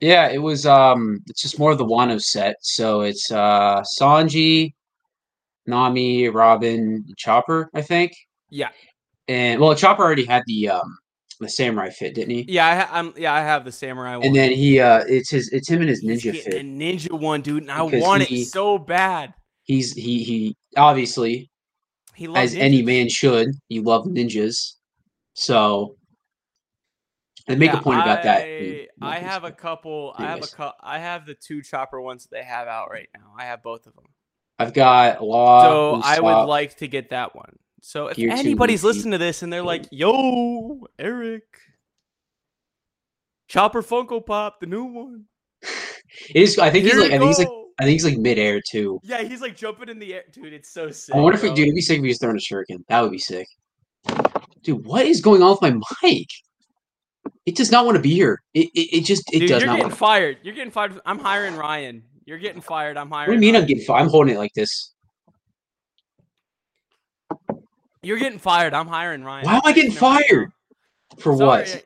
[0.00, 2.56] Yeah, it was um it's just more of the Wano set.
[2.62, 4.72] So it's uh Sanji,
[5.66, 8.12] Nami, Robin, Chopper, I think.
[8.48, 8.70] Yeah.
[9.28, 10.98] And well, Chopper already had the um
[11.40, 12.44] the samurai fit, didn't he?
[12.48, 13.14] Yeah, I ha- I'm.
[13.16, 14.26] Yeah, I have the samurai one.
[14.26, 16.54] And then he uh it's his it's him and his ninja fit.
[16.54, 19.34] a ninja one, dude, and I want he- it so bad.
[19.64, 21.50] He's he he obviously
[22.14, 24.74] He loves as any man should, you love ninjas.
[25.34, 25.96] So
[27.46, 28.42] they make Yeah, a point about that.
[28.42, 30.12] I, I have a couple.
[30.16, 30.50] I have a anyways.
[30.54, 33.32] cou- I have the two chopper ones that they have out right now.
[33.38, 34.04] I have both of them.
[34.58, 35.62] I've got Law.
[35.62, 37.56] so I would like to get that one.
[37.82, 41.44] So if Gear anybody's listening to this and they're like, "Yo, Eric,
[43.48, 45.24] Chopper Funko Pop, the new one,"
[45.62, 46.58] It is.
[46.58, 47.12] I think he's like.
[47.12, 47.48] I think he's like.
[47.78, 49.00] I think he's like midair too.
[49.04, 50.52] yeah, he's like jumping in the air, dude.
[50.52, 51.14] It's so sick.
[51.14, 52.84] I wonder if we dude, it'd be sick if he was throwing a shuriken.
[52.88, 53.46] That would be sick.
[54.62, 56.26] Dude, what is going on with my mic?
[57.46, 58.42] It does not want to be here.
[58.52, 59.76] It it, it just it Dude, does you're not.
[59.76, 60.38] getting Want fired.
[60.42, 61.00] You're getting fired.
[61.06, 62.02] I'm hiring Ryan.
[62.26, 62.98] You're getting fired.
[62.98, 63.30] I'm hiring.
[63.30, 63.82] what do you mean I'm getting?
[63.84, 64.92] fi- I'm holding it like this.
[68.02, 68.72] You're getting fired.
[68.72, 69.44] I'm hiring Ryan.
[69.44, 70.52] Why am I getting fired?
[71.18, 71.84] For Sorry, what?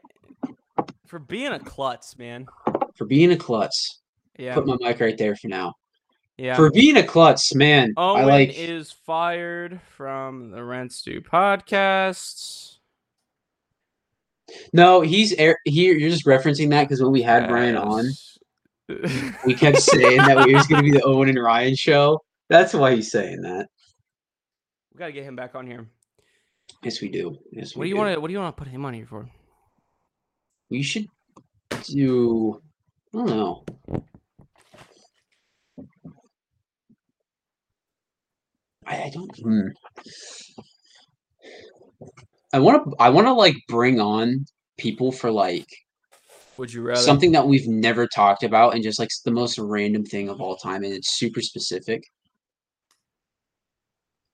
[1.06, 2.46] For being a klutz, man.
[2.94, 4.00] For being a klutz.
[4.38, 4.54] Yeah.
[4.54, 5.74] Put my mic right there for now.
[6.36, 6.56] Yeah.
[6.56, 8.58] For being a klutz, man, Owen I like.
[8.58, 12.78] is fired from the Rent Stew podcast.
[14.72, 15.94] No, he's air, here.
[15.96, 18.06] You're just referencing that because when we had Ryan on,
[19.46, 22.20] we kept saying that it was going to be the Owen and Ryan show.
[22.48, 23.68] That's why he's saying that.
[24.92, 25.88] we gotta get him back on here.
[26.84, 27.38] Yes, we do.
[27.50, 28.20] Yes, we What do you want to?
[28.20, 29.26] What do you want to put him on here for?
[30.70, 31.06] We should
[31.84, 32.60] do.
[33.14, 33.64] I don't know.
[38.86, 39.30] I, I don't.
[39.38, 39.68] Hmm.
[42.52, 42.96] I want to.
[42.98, 44.44] I want to like bring on
[44.76, 45.66] people for like
[46.58, 47.00] Would you rather?
[47.00, 50.56] something that we've never talked about and just like the most random thing of all
[50.56, 52.02] time, and it's super specific,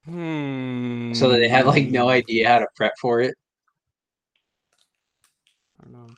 [0.07, 1.13] Hmm.
[1.13, 3.35] so they have like no idea how to prep for it.
[5.79, 6.15] I don't know.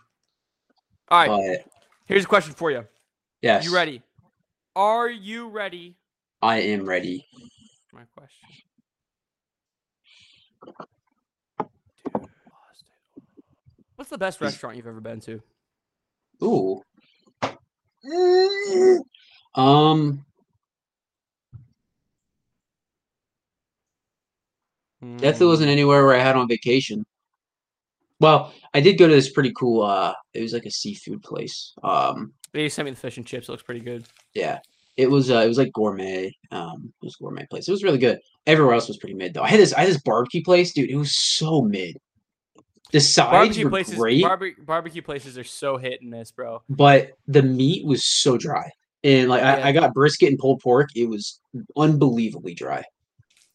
[1.09, 1.29] All right.
[1.64, 1.73] But
[2.07, 2.87] Here's a question for you.
[3.40, 4.03] yes, You ready?
[4.77, 5.97] Are you ready?
[6.40, 7.27] I am ready.
[7.92, 8.49] My question.
[12.14, 12.29] Dude.
[13.97, 15.40] What's the best restaurant you've ever been to?
[16.42, 16.83] Ooh.
[19.55, 20.25] Um.
[25.03, 27.05] Definitely wasn't anywhere where I had on vacation.
[28.21, 29.83] Well, I did go to this pretty cool.
[29.83, 31.75] Uh, it was like a seafood place.
[31.83, 33.49] Um, They sent me the fish and chips.
[33.49, 34.05] It looks pretty good.
[34.35, 34.61] yeah,
[34.97, 35.31] it was.
[35.31, 36.33] Uh, it was like gourmet.
[36.53, 37.67] Um, it was a gourmet place.
[37.67, 38.21] It was really good.
[38.47, 39.43] Everywhere else was pretty mid though.
[39.43, 39.73] I had this.
[39.75, 40.91] I had this barbecue place, dude.
[40.91, 41.97] It was so mid.
[42.93, 46.62] The sides Barbecue were places, great, barbe- barbecue places are so hit and miss, bro.
[46.69, 48.71] but the meat was so dry.
[49.03, 49.55] And like Yeah.
[49.57, 50.91] I, I got brisket and pulled pork.
[50.95, 51.41] It was
[51.77, 52.85] unbelievably dry.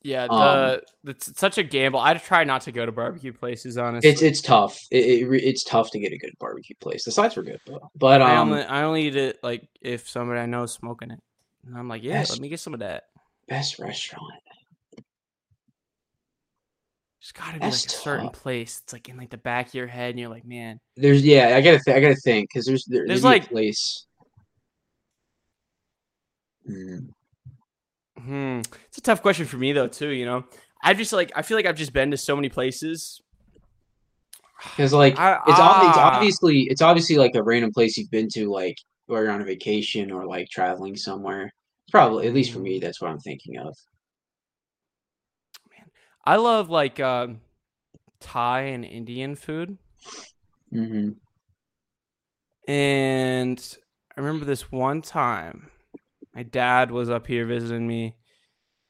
[0.03, 1.99] Yeah, the Um, it's such a gamble.
[1.99, 4.09] I try not to go to barbecue places, honestly.
[4.09, 4.79] It's it's tough.
[4.91, 7.03] It, it it's tough to get a good barbecue place.
[7.03, 10.07] The sides were good though, but I um, only I only eat it like if
[10.07, 11.19] somebody I know is smoking it.
[11.65, 12.29] And I'm like, yeah, Yes.
[12.31, 13.03] let me get some of that.
[13.49, 14.31] best restaurant.
[17.19, 18.79] There's got to be That's like a certain place.
[18.83, 21.55] It's like in like the back of your head, and you're like, man, There's yeah,
[21.57, 24.05] I gotta th- I gotta think because there's there, There's, like- place.
[26.65, 27.07] Hmm.
[28.19, 28.61] Hmm.
[28.87, 30.09] It's a tough question for me though, too.
[30.09, 30.45] You know,
[30.81, 33.21] I just like I feel like I've just been to so many places.
[34.75, 38.09] Because like I, it's, ob- it's ah, obviously it's obviously like a random place you've
[38.09, 38.75] been to like
[39.07, 41.51] or you're on a vacation or like traveling somewhere.
[41.91, 43.77] Probably at least for me, that's what I'm thinking of.
[45.69, 45.87] Man,
[46.25, 47.41] I love like um,
[48.19, 49.77] Thai and Indian food.
[50.71, 51.11] hmm
[52.67, 53.77] And
[54.15, 55.69] I remember this one time,
[56.37, 58.15] my dad was up here visiting me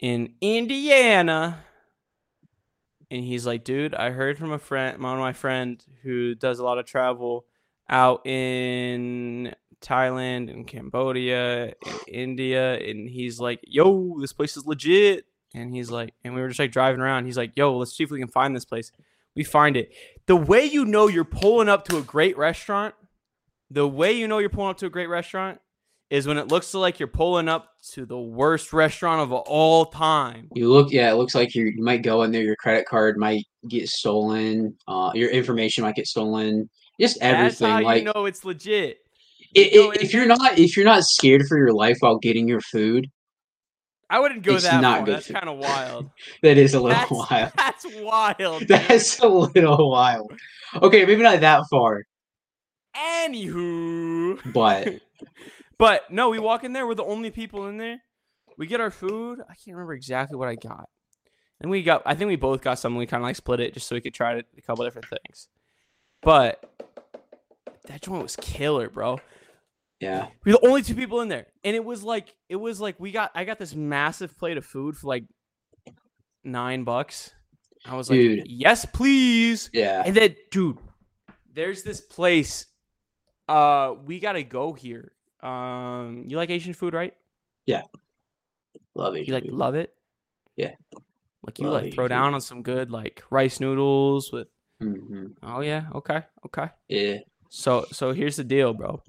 [0.01, 1.63] in Indiana.
[3.09, 6.59] And he's like, dude, I heard from a friend, one of my friend who does
[6.59, 7.45] a lot of travel
[7.89, 12.73] out in Thailand and Cambodia and India.
[12.79, 15.23] And he's like, yo, this place is legit.
[15.55, 17.27] And he's like, and we were just like driving around.
[17.27, 18.91] He's like, yo, let's see if we can find this place.
[19.37, 19.93] We find it.
[20.25, 22.93] The way you know you're pulling up to a great restaurant
[23.69, 25.59] the way you know you're pulling up to a great restaurant
[26.09, 30.47] is when it looks like you're pulling up to the worst restaurant of all time.
[30.55, 32.43] You look, yeah, it looks like you you might go in there.
[32.43, 34.75] Your credit card might get stolen.
[34.87, 36.69] Uh, your information might get stolen.
[36.99, 37.69] Just That's everything.
[37.69, 38.99] how like you know it's legit.
[39.55, 42.17] i- go i- in if you're not if you're not scared for your life while
[42.17, 43.07] getting your food,
[44.09, 45.05] I wouldn't go It's that not far.
[45.07, 46.09] good That's kind of wild.
[46.43, 47.51] that is a little That's, wild.
[47.57, 48.59] that's wild.
[48.67, 48.69] dude.
[48.69, 50.31] That's a little wild.
[50.81, 52.03] Okay, maybe not that far,
[52.95, 54.99] Anywho, but
[55.77, 56.87] but no, we walk in there.
[56.87, 58.01] We're the only people in there.
[58.57, 59.39] We get our food.
[59.41, 60.89] I can't remember exactly what I got.
[61.61, 62.97] And we got, I think we both got something.
[62.97, 65.47] We kind of like split it just so we could try a couple different things.
[66.21, 66.63] But
[67.87, 69.19] that joint was killer, bro.
[69.99, 72.79] yeah, We were the only two people in there, and it was like it was
[72.81, 75.23] like we got I got this massive plate of food for like
[76.43, 77.31] nine bucks.
[77.85, 78.47] I was like, Dude.
[78.47, 79.69] yes, please.
[79.71, 80.03] yeah.
[80.05, 80.77] And then, dude,
[81.53, 82.65] there's this place.
[83.47, 85.13] Uh, we gotta go here.
[85.41, 87.13] Um, you like Asian food, right?
[87.65, 87.83] Yeah,
[88.95, 89.27] love it.
[89.27, 89.93] You like love it.
[90.55, 90.73] Yeah.
[91.43, 92.09] Like you Love like Asian throw food.
[92.09, 94.47] down on some good like rice noodles with.
[94.81, 96.69] hmm Oh yeah, okay, okay.
[96.87, 97.17] Yeah.
[97.49, 99.01] So so here's the deal, bro.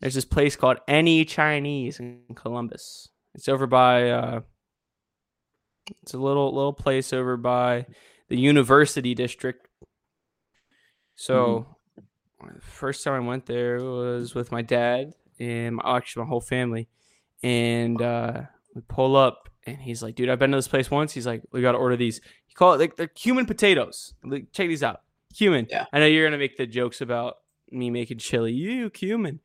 [0.00, 3.08] There's this place called Any Chinese in Columbus.
[3.34, 4.40] It's over by uh
[6.02, 7.86] it's a little little place over by
[8.28, 9.66] the University District.
[11.16, 16.28] So the first time I went there was with my dad and my, actually my
[16.28, 16.88] whole family.
[17.42, 18.42] And uh
[18.74, 21.12] we pull up and he's like, dude, I've been to this place once.
[21.12, 22.20] He's like, we gotta order these.
[22.46, 24.14] He call it like they're cumin potatoes.
[24.24, 25.02] Like, check these out.
[25.34, 25.66] Cumin.
[25.70, 25.86] Yeah.
[25.92, 27.38] I know you're gonna make the jokes about
[27.70, 28.52] me making chili.
[28.52, 29.40] You cumin.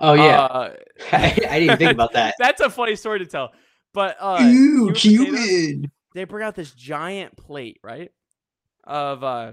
[0.00, 0.74] Oh yeah, Uh,
[1.12, 2.34] I, I didn't think about that.
[2.38, 3.50] That's a funny story to tell.
[3.94, 8.10] But uh, Ooh, Cuban potatoes, they bring out this giant plate, right?
[8.84, 9.52] Of uh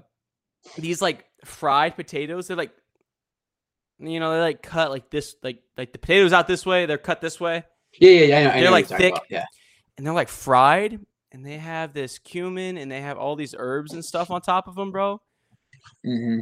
[0.78, 2.48] these like fried potatoes.
[2.48, 2.72] They're like
[4.00, 6.98] you know, they're like cut like this like like the potatoes out this way, they're
[6.98, 7.64] cut this way,
[8.00, 8.38] Yeah, yeah, yeah.
[8.38, 9.14] I know, They're, know like, thick.
[9.14, 9.46] about, Yeah.
[9.98, 11.00] and they're like fried
[11.32, 14.68] and they have this cumin and they have all these herbs and stuff on top
[14.68, 15.22] of them, bro.
[16.04, 16.40] hmm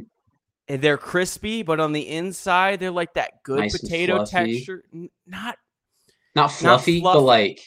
[0.68, 4.84] And they're crispy, but on the inside they're like that good Nice potato texture.
[4.94, 5.58] N- Not
[6.36, 7.26] Not fluffy, but fluffy.
[7.26, 7.60] like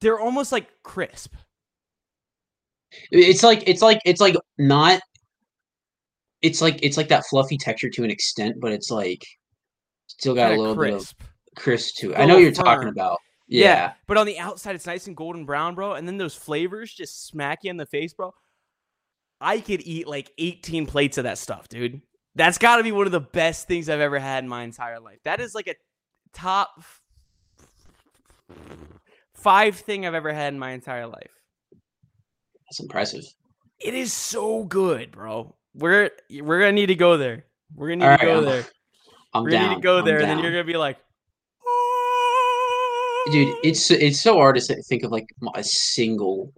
[0.00, 1.34] they're almost like crisp.
[3.10, 5.00] it's like it's like it's like not.
[6.42, 9.24] It's like it's like that fluffy texture to an extent, but it's like
[10.06, 11.22] still got a little bit of crisp.
[11.56, 12.18] crisp to it.
[12.18, 13.18] I know what you're talking about.
[13.48, 13.64] Yeah.
[13.64, 13.92] Yeah.
[14.06, 15.94] But on the outside, it's nice and golden brown, bro.
[15.94, 18.34] And then those flavors just smack you in the face, bro.
[19.40, 22.02] I could eat like 18 plates of that stuff, dude.
[22.34, 25.00] That's got to be one of the best things I've ever had in my entire
[25.00, 25.18] life.
[25.24, 25.74] That is like a
[26.32, 26.82] top
[29.34, 31.30] five thing I've ever had in my entire life.
[32.68, 33.24] That's impressive.
[33.80, 35.54] It is so good, bro.
[35.78, 36.10] We're
[36.42, 37.44] we're gonna need to go there.
[37.74, 38.64] We're gonna need All to go I'm- there.
[39.34, 39.60] I'm we're down.
[39.62, 40.96] gonna need to go I'm there, and then you're gonna be like,
[43.30, 46.50] dude it's it's so hard to think of like a single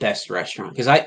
[0.00, 1.06] best restaurant because i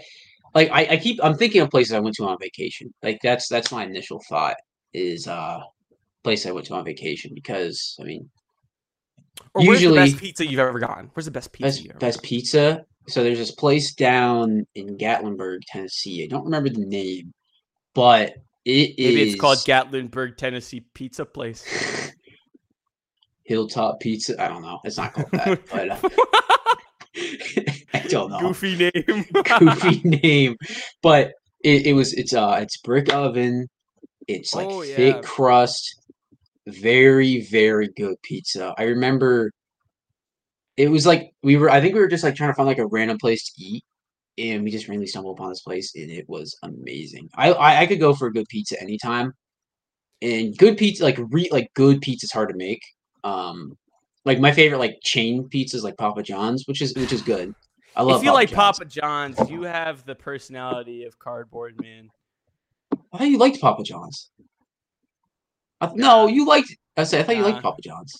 [0.55, 3.49] like I, I keep i'm thinking of places i went to on vacation like that's
[3.49, 4.55] that's my initial thought
[4.93, 5.59] is uh
[6.23, 8.29] place i went to on vacation because i mean
[9.53, 11.09] or where's the best pizza you've ever gotten?
[11.13, 14.98] Where's the best pizza best you've ever best pizza so there's this place down in
[14.98, 17.34] gatlinburg tennessee i don't remember the name
[17.95, 18.34] but
[18.65, 21.65] it is Maybe it's called Gatlinburg, Tennessee Pizza Place.
[23.43, 25.98] hilltop pizza i don't know it's not called that but uh,
[27.95, 29.26] i don't know Goofy name.
[29.58, 30.56] goofy name,
[31.02, 31.32] but
[31.63, 33.67] it, it was it's uh it's brick oven,
[34.28, 35.22] it's like Oh, thick yeah.
[35.24, 35.95] crust,
[36.67, 38.74] very very good pizza.
[38.78, 39.52] I remember
[40.79, 42.77] it was like we were I think we were just like trying to find like
[42.77, 43.83] a random place to eat,
[44.37, 47.29] and we just randomly stumbled upon this place, and it was amazing.
[47.35, 49.33] I I, I could go for a good pizza anytime,
[50.21, 52.81] and good pizza like re like good pizza is hard to make.
[53.25, 53.77] Um,
[54.23, 57.53] like my favorite like chain pizzas like Papa John's, which is which is good.
[57.97, 58.21] I love.
[58.21, 58.79] if you like John's.
[58.79, 62.09] Papa John's, you have the personality of cardboard man.
[63.11, 64.29] I thought you liked Papa John's.
[65.81, 66.73] I th- No, you liked.
[66.95, 68.15] I said I thought you liked Papa John's,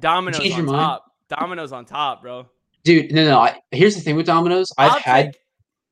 [0.00, 0.80] Domino's Change on your mind?
[0.80, 1.11] top.
[1.38, 2.46] Domino's on top, bro.
[2.84, 3.12] dude.
[3.12, 3.38] No, no.
[3.40, 4.72] I, here's the thing with Domino's.
[4.78, 5.32] I've I'll had.
[5.32, 5.36] take-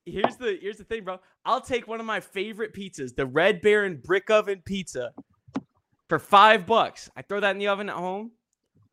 [0.05, 1.19] here's the here's the thing, bro.
[1.45, 5.11] I'll take one of my favorite pizzas, the Red Baron brick oven pizza,
[6.09, 7.09] for five bucks.
[7.15, 8.31] I throw that in the oven at home.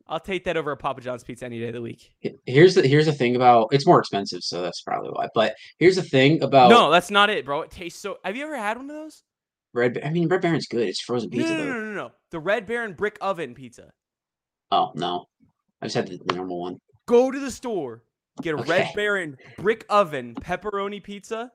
[0.07, 2.11] I'll take that over a Papa John's pizza any day of the week.
[2.47, 3.67] Here's the here's the thing about.
[3.71, 5.27] It's more expensive, so that's probably why.
[5.35, 7.61] But here's the thing about No, that's not it, bro.
[7.61, 8.17] It tastes so.
[8.25, 9.23] Have you ever had one of those?
[9.71, 10.01] Red.
[10.03, 10.87] I mean, Red Baron's good.
[10.87, 12.11] It's frozen pizza no, no, no, no, no.
[12.31, 13.91] The Red Baron brick oven pizza.
[14.71, 15.25] Oh no,
[15.81, 16.77] I just had the normal one.
[17.07, 18.03] Go to the store,
[18.41, 18.91] get a Red Okay.
[18.95, 21.51] Baron brick oven pepperoni pizza.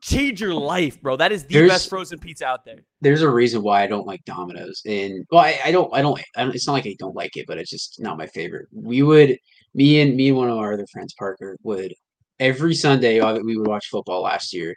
[0.00, 1.16] Change your life, bro.
[1.16, 2.84] That is the There's- best frozen pizza out there.
[3.00, 6.20] There's a reason why I don't like Domino's, and well, I, I don't, I don't,
[6.36, 6.54] I don't.
[6.54, 8.68] It's not like I don't like it, but it's just not my favorite.
[8.72, 9.36] We would,
[9.74, 11.94] me and me and one of our other friends, Parker, would
[12.38, 14.76] every Sunday uh, we would watch football last year,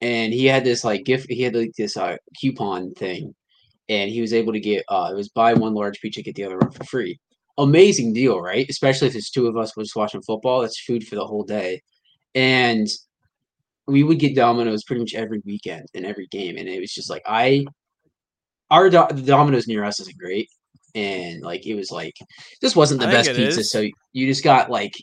[0.00, 1.26] and he had this like gift.
[1.28, 3.34] He had like this uh, coupon thing,
[3.90, 6.44] and he was able to get uh, it was buy one large pizza, get the
[6.44, 7.18] other one for free.
[7.58, 8.66] Amazing deal, right?
[8.70, 10.62] Especially if it's two of us was watching football.
[10.62, 11.82] That's food for the whole day,
[12.34, 12.86] and
[13.86, 17.10] we would get Domino's pretty much every weekend and every game, and it was just
[17.10, 17.66] like I,
[18.70, 20.48] our do- the Domino's near us isn't great,
[20.94, 22.16] and like it was like
[22.62, 23.70] this wasn't the I best pizza, is.
[23.70, 24.94] so you just got like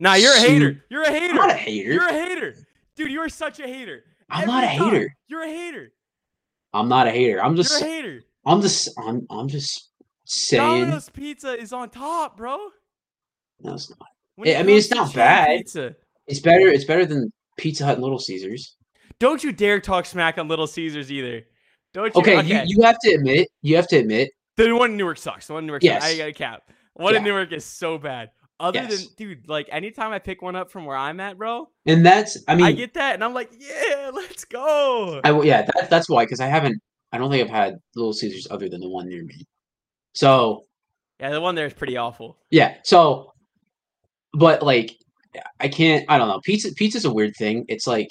[0.00, 0.84] Nah, you're a hater.
[0.90, 1.30] You're a hater.
[1.30, 1.92] I'm not a hater.
[1.92, 2.54] You're a hater.
[2.96, 4.04] Dude, you are such a hater.
[4.28, 4.90] I'm not a time.
[4.90, 5.14] hater.
[5.28, 5.92] You're a hater.
[6.72, 7.42] I'm not a hater.
[7.42, 8.22] I'm You're just a hater.
[8.46, 9.90] I'm just I'm I'm just
[10.24, 12.56] saying Domino's pizza is on top, bro.
[13.60, 14.08] no, it's not.
[14.46, 15.58] It I mean, it's not bad.
[15.58, 15.94] Pizza.
[16.26, 16.66] It's better.
[16.66, 18.76] It's better than Pizza Hut and Little Caesars.
[19.20, 21.42] Don't you dare talk smack on Little Caesars either.
[21.92, 22.20] Don't you?
[22.20, 23.48] Okay, you, you have to admit.
[23.62, 24.30] You have to admit.
[24.56, 25.46] the one in Newark sucks.
[25.46, 26.04] The one in Newark sucks.
[26.04, 26.62] I got a cap.
[26.94, 28.30] One in Newark is so bad.
[28.60, 29.04] Other Yes.
[29.04, 32.38] than, dude, like anytime I pick one up from where I'm at, bro, And that's.
[32.46, 35.20] I mean, I get that, and I'm like, yeah, let's go.
[35.24, 36.80] I yeah, that, that's why because I haven't.
[37.14, 39.46] I don't think I've had Little Caesars other than the one near me.
[40.14, 40.64] So
[41.20, 42.38] yeah, the one there is pretty awful.
[42.50, 43.32] yeah, so,
[44.32, 44.96] but like,
[45.60, 46.04] I can't.
[46.08, 46.40] I don't know.
[46.42, 46.72] Pizza.
[46.74, 47.64] Pizza's a weird thing.
[47.68, 48.08] It's like,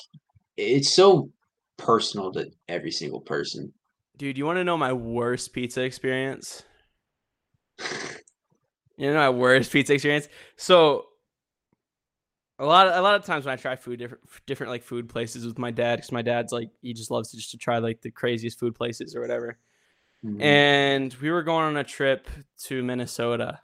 [0.56, 1.30] it's so
[1.78, 3.74] personal to every single person.
[4.16, 6.64] Dude, you want to know my worst pizza experience?
[8.96, 10.28] You know my worst pizza experience.
[10.56, 11.06] So
[12.64, 15.10] a lot of, a lot of times when I try food different different like food
[15.10, 17.78] places with my dad, because my dad's like he just loves to just to try
[17.80, 19.58] like the craziest food places or whatever.
[20.26, 20.42] Mhm.
[20.42, 22.30] and we were going on a trip
[22.64, 23.60] to Minnesota.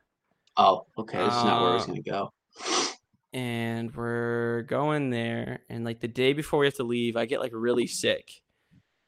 [0.57, 1.17] oh, okay.
[1.17, 2.33] This is not where I was Uh, gonna go.
[3.33, 7.39] and we're going there and like the day before we have to leave i get
[7.39, 8.41] like really sick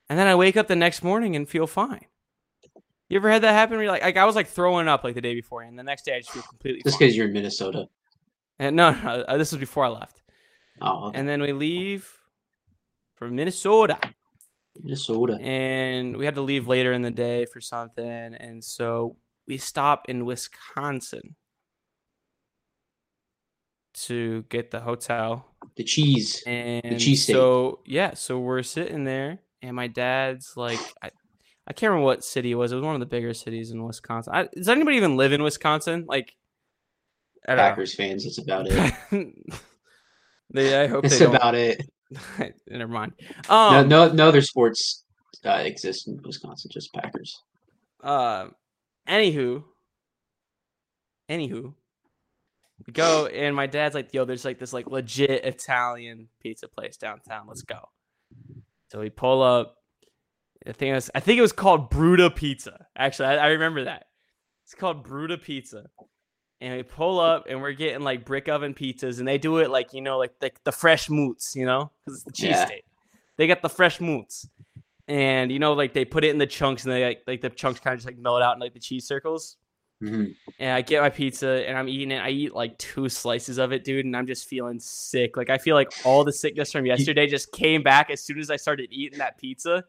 [0.10, 2.06] and then i wake up the next morning and feel fine
[3.10, 5.22] you ever had that happen where like, like i was like throwing up like the
[5.22, 7.88] day before and the next day i just feel completely Just because you're in Minnesota.
[8.62, 10.22] And no, no this was before i left
[10.82, 11.20] Oh, okay.
[11.20, 12.10] and then we leave
[13.16, 13.98] for minnesota
[14.82, 15.38] Minnesota.
[15.42, 18.06] and we had to leave later in the day for something
[18.36, 21.36] and so we stop in wisconsin
[23.94, 25.46] to get the hotel
[25.76, 26.42] The cheese.
[26.46, 27.34] And cheesesteak.
[27.34, 31.10] so yeah, so we're sitting there, and my dad's like, I,
[31.68, 32.72] I can't remember what city it was.
[32.72, 34.34] It was one of the bigger cities in Wisconsin.
[34.34, 36.06] I, does anybody even live in Wisconsin?
[36.08, 36.34] Like,
[37.46, 38.24] Packers fans.
[38.24, 38.94] That's about it.
[40.54, 41.82] they, I hope That's about it.
[42.68, 43.14] Never mind.
[43.50, 45.06] No, Um, no, no other sports
[45.46, 46.70] uh, exist in Wisconsin.
[46.72, 47.42] Just Packers.
[48.04, 48.48] Uh,
[49.08, 49.64] anywho,
[51.30, 51.74] anywho,
[52.86, 56.98] we go and my dad's like, "Yo, there's like this like legit Italian pizza place
[56.98, 57.46] downtown.
[57.48, 57.90] Let's go."
[58.92, 59.76] So we pull up.
[60.68, 62.86] I think it was, I think it was called Bruta Pizza.
[62.96, 64.06] Actually, I, I remember that.
[64.66, 65.86] It's called Bruta Pizza.
[66.62, 69.70] And we pull up and we're getting like brick oven pizzas, and they do it
[69.72, 72.66] like you know, like the, the fresh moots, you know, because it's the Yeah.
[72.66, 72.84] cheesesteak.
[73.38, 74.48] They got the fresh moots,
[75.08, 77.50] and you know, like they put it in the chunks, and they like like the
[77.50, 79.58] chunks kind of just like melt out in like the cheese circles.
[80.04, 80.36] Mhm.
[80.60, 82.18] And I get my pizza and I'm eating it.
[82.22, 85.38] I eat like two slices of it, dude, and I'm just feeling sick.
[85.38, 88.50] Like I feel like all the sickness from yesterday just came back as soon as
[88.50, 89.84] I started eating that pizza.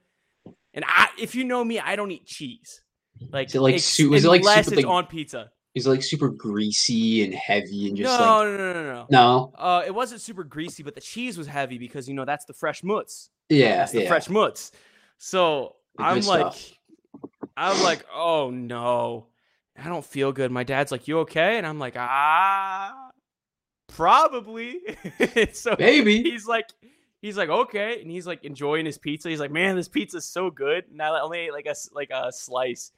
[0.75, 2.83] And I, if you know me, I don't eat cheese.
[3.31, 5.51] Like, Is it like ex- was it like unless super, it's like- on pizza.
[5.75, 9.07] He's like super greasy and heavy and just no, like no, no, no, no.
[9.11, 9.53] no.
[9.57, 12.53] Uh, it wasn't super greasy, but the cheese was heavy because you know that's the
[12.53, 13.31] fresh mutts.
[13.49, 14.09] Yeah, That's the yeah.
[14.09, 14.73] fresh mutts.
[15.19, 16.73] So The I'm like, stuff.
[17.57, 19.27] I'm like, oh no,
[19.79, 20.51] I don't feel good.
[20.51, 21.59] My dad's like, you okay?
[21.59, 23.11] And I'm like, ah,
[23.89, 24.81] probably.
[25.53, 26.23] so Baby.
[26.23, 26.67] he's like,
[27.21, 29.29] he's like, okay, and he's like enjoying his pizza.
[29.29, 30.85] He's like, man, this pizza's so good.
[30.91, 32.93] And I only ate like a like a slice.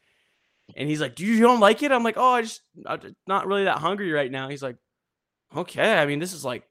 [0.76, 1.92] And he's like, do you don't like it?
[1.92, 4.48] I'm like, oh, I just, I'm not really that hungry right now.
[4.48, 4.76] He's like,
[5.54, 5.94] okay.
[5.94, 6.64] I mean, this is like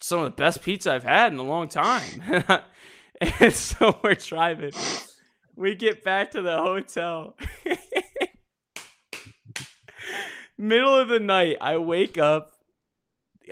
[0.00, 2.22] some of the best pizza I've had in a long time.
[3.20, 4.72] and so we're driving.
[5.56, 7.36] We get back to the hotel.
[10.58, 12.52] Middle of the night, I wake up.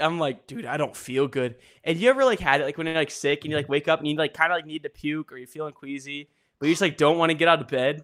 [0.01, 1.57] I'm like, dude, I don't feel good.
[1.83, 3.89] And you ever like had it like when you're like sick and you like wake
[3.89, 6.67] up and you like kind of like need to puke or you're feeling queasy, but
[6.67, 8.03] you just like don't want to get out of bed.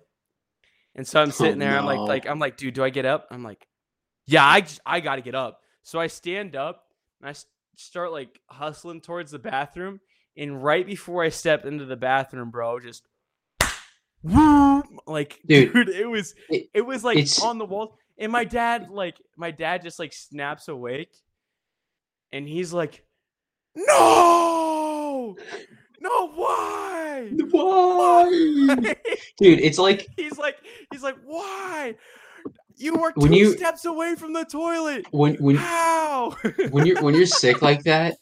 [0.95, 1.77] And so I'm oh, sitting there.
[1.79, 3.29] I'm like, like I'm like, dude, do I get up?
[3.31, 3.67] I'm like,
[4.27, 5.61] yeah, I just, I got to get up.
[5.83, 6.85] So I stand up
[7.21, 7.35] and I
[7.77, 10.01] start like hustling towards the bathroom.
[10.37, 13.07] And right before I step into the bathroom, bro, just
[14.23, 17.99] like Dude, dude, it was it- it was like on the wall.
[18.19, 21.13] And my dad, like, my dad just like snaps awake,
[22.31, 23.05] and he's like,
[23.75, 25.37] "No,
[26.03, 28.75] no, why?" Why?
[29.39, 30.57] Dude, it's like he's like,
[30.93, 31.95] he's like, "Why?
[32.77, 35.07] You were two When you- steps away from the toilet.
[35.13, 36.37] when when How?"
[36.71, 38.17] when you're when you're sick like that,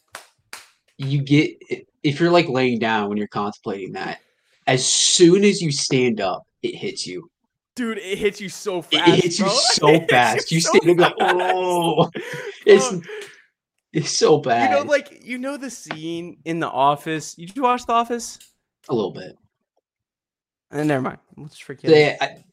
[0.97, 1.57] you get
[2.03, 4.19] if you're like laying down when you're contemplating that,
[4.67, 7.29] as soon as you stand up, it hits you.
[7.75, 9.07] Dude, it hits you so fast.
[9.07, 10.51] It hits you so hits fast.
[10.51, 12.09] You so stand up like, oh,
[12.65, 13.01] it's Bro,
[13.93, 14.71] it's so bad.
[14.71, 17.35] you know, like you know the scene in The Office.
[17.35, 18.39] Did you watch The Office?
[18.89, 19.35] a little bit.
[20.71, 21.17] And never mind.
[21.37, 21.91] Let's forget.
[21.91, 22.17] it.
[22.21, 22.43] I,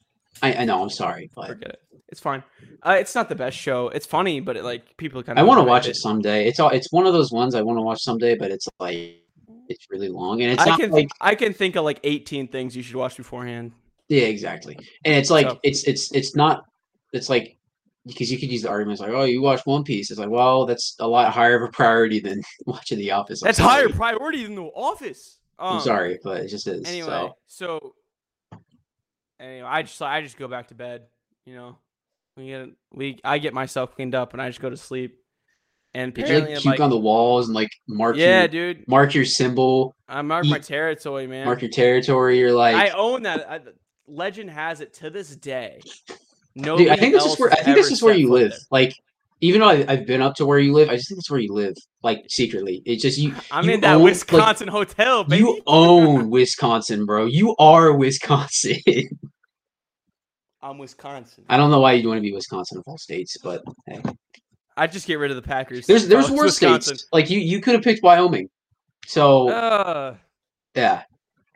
[0.43, 0.83] I I know.
[0.83, 1.81] I'm sorry, but Forget it.
[2.09, 2.43] It's fine.
[2.83, 3.89] Uh, it's not the best show.
[3.91, 5.45] It's funny, but it like people kind of.
[5.45, 6.47] I want to watch it someday.
[6.49, 6.71] It's all.
[6.71, 9.17] It's one of those ones I want to watch someday, but it's like
[9.69, 12.49] it's really long, and it's I not can like I can think of like 18
[12.49, 13.73] things you should watch beforehand.
[14.09, 14.77] yeah, exactly.
[15.05, 16.65] And it's like So- it's it's it's not.
[17.13, 17.58] It's like
[18.09, 20.11] because you could use the arguments like, oh, you watch One Piece.
[20.11, 23.43] It's like, well, that's a lot higher of a priority than watching The Office.
[23.43, 25.39] I'm That's higher priority than The Office.
[25.59, 26.89] Um, I'm sorry, but it just is.
[26.89, 27.37] Anyway, so.
[27.47, 27.95] so
[29.39, 31.03] anyway, I just I just go back to bed.
[31.45, 31.79] You know,
[32.37, 35.19] we get we I get myself cleaned up and I just go to sleep.
[35.95, 39.15] And Did you like puke on the walls and like mark yeah, your dude, mark
[39.15, 41.47] your symbol, I mark you- my territory, man.
[41.47, 42.39] mark your territory?
[42.39, 43.51] You're like, I own that.
[43.51, 43.61] I,
[44.07, 45.81] legend has it to this day.
[46.55, 48.53] No, I think this is where I think this is where you live.
[48.71, 48.95] Like,
[49.41, 51.41] even though I, I've been up to where you live, I just think it's where
[51.41, 51.75] you live.
[52.03, 53.35] Like secretly, it's just you.
[53.51, 55.43] I'm you in that own- like, Wisconsin hotel, baby.
[55.43, 57.27] you own Wisconsin, bro.
[57.27, 58.77] You are Wisconsin.
[60.63, 61.45] I'm Wisconsin.
[61.49, 64.03] I don't know why you want to be Wisconsin of all states, but hey.
[64.77, 65.87] I just get rid of the Packers.
[65.87, 66.97] there's there's worse Wisconsin.
[66.97, 67.09] states.
[67.13, 68.49] Like you you could have picked Wyoming.
[69.07, 70.17] So Uh,
[70.75, 71.03] yeah,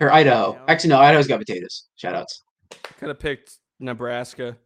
[0.00, 0.54] or Idaho.
[0.54, 0.60] Yeah.
[0.68, 1.88] Actually, no, Idaho's got potatoes.
[1.96, 2.42] Shout outs.
[2.98, 4.56] could have picked Nebraska.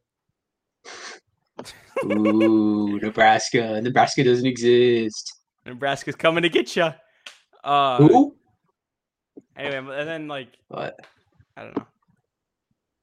[2.05, 3.81] Ooh, Nebraska.
[3.81, 5.33] Nebraska doesn't exist.
[5.65, 6.91] Nebraska's coming to get you.
[7.65, 8.37] Uh, Who?
[9.57, 10.99] Anyway, and then like What?
[11.57, 11.87] I don't know.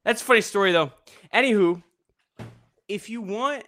[0.05, 0.91] That's a funny story though.
[1.33, 1.81] Anywho,
[2.87, 3.63] if you want,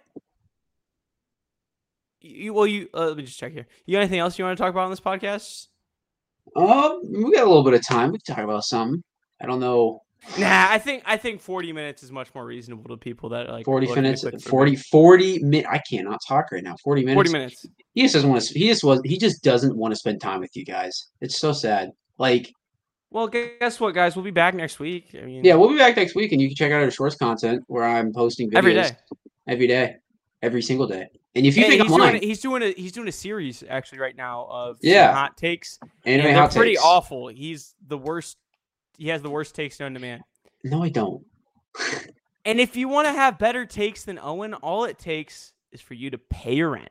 [2.20, 3.66] you well, you uh, let me just check here.
[3.84, 5.66] You got anything else you want to talk about on this podcast?
[6.54, 8.12] Um, we got a little bit of time.
[8.12, 9.02] We can talk about something.
[9.40, 10.02] I don't know.
[10.38, 13.64] Nah, I think I think forty minutes is much more reasonable to people that like
[13.64, 14.50] 40 looking to minutes, click through.
[14.50, 15.68] 40, 40 minutes.
[15.70, 16.76] I cannot talk right now.
[16.82, 17.16] 40 minutes.
[17.16, 17.66] Forty minutes.
[17.94, 20.40] He just doesn't want to, he just was, he just doesn't want to spend time
[20.40, 21.06] with you guys.
[21.22, 21.92] It's so sad.
[22.18, 22.52] Like,
[23.10, 24.14] Well, guess what, guys?
[24.16, 25.14] We'll be back next week.
[25.20, 27.16] I mean, yeah, we'll be back next week and you can check out our shorts
[27.16, 28.90] content where I'm posting videos every day.
[29.48, 29.96] every day,
[30.42, 31.06] every single day.
[31.34, 33.08] And if you Hey, think he's I'm doing lying, a, he's doing a he's doing
[33.08, 35.14] a series actually right now of Yeah.
[35.14, 35.78] hot takes.
[36.04, 36.82] anime and they're hot pretty takes.
[36.84, 37.28] awful.
[37.28, 38.36] He's the worst.
[38.96, 40.22] He has the worst takes known to man.
[40.64, 41.24] No, I don't.
[42.46, 45.94] And if you want to have better takes than Owen, all it takes is for
[45.94, 46.90] you to pay your rent.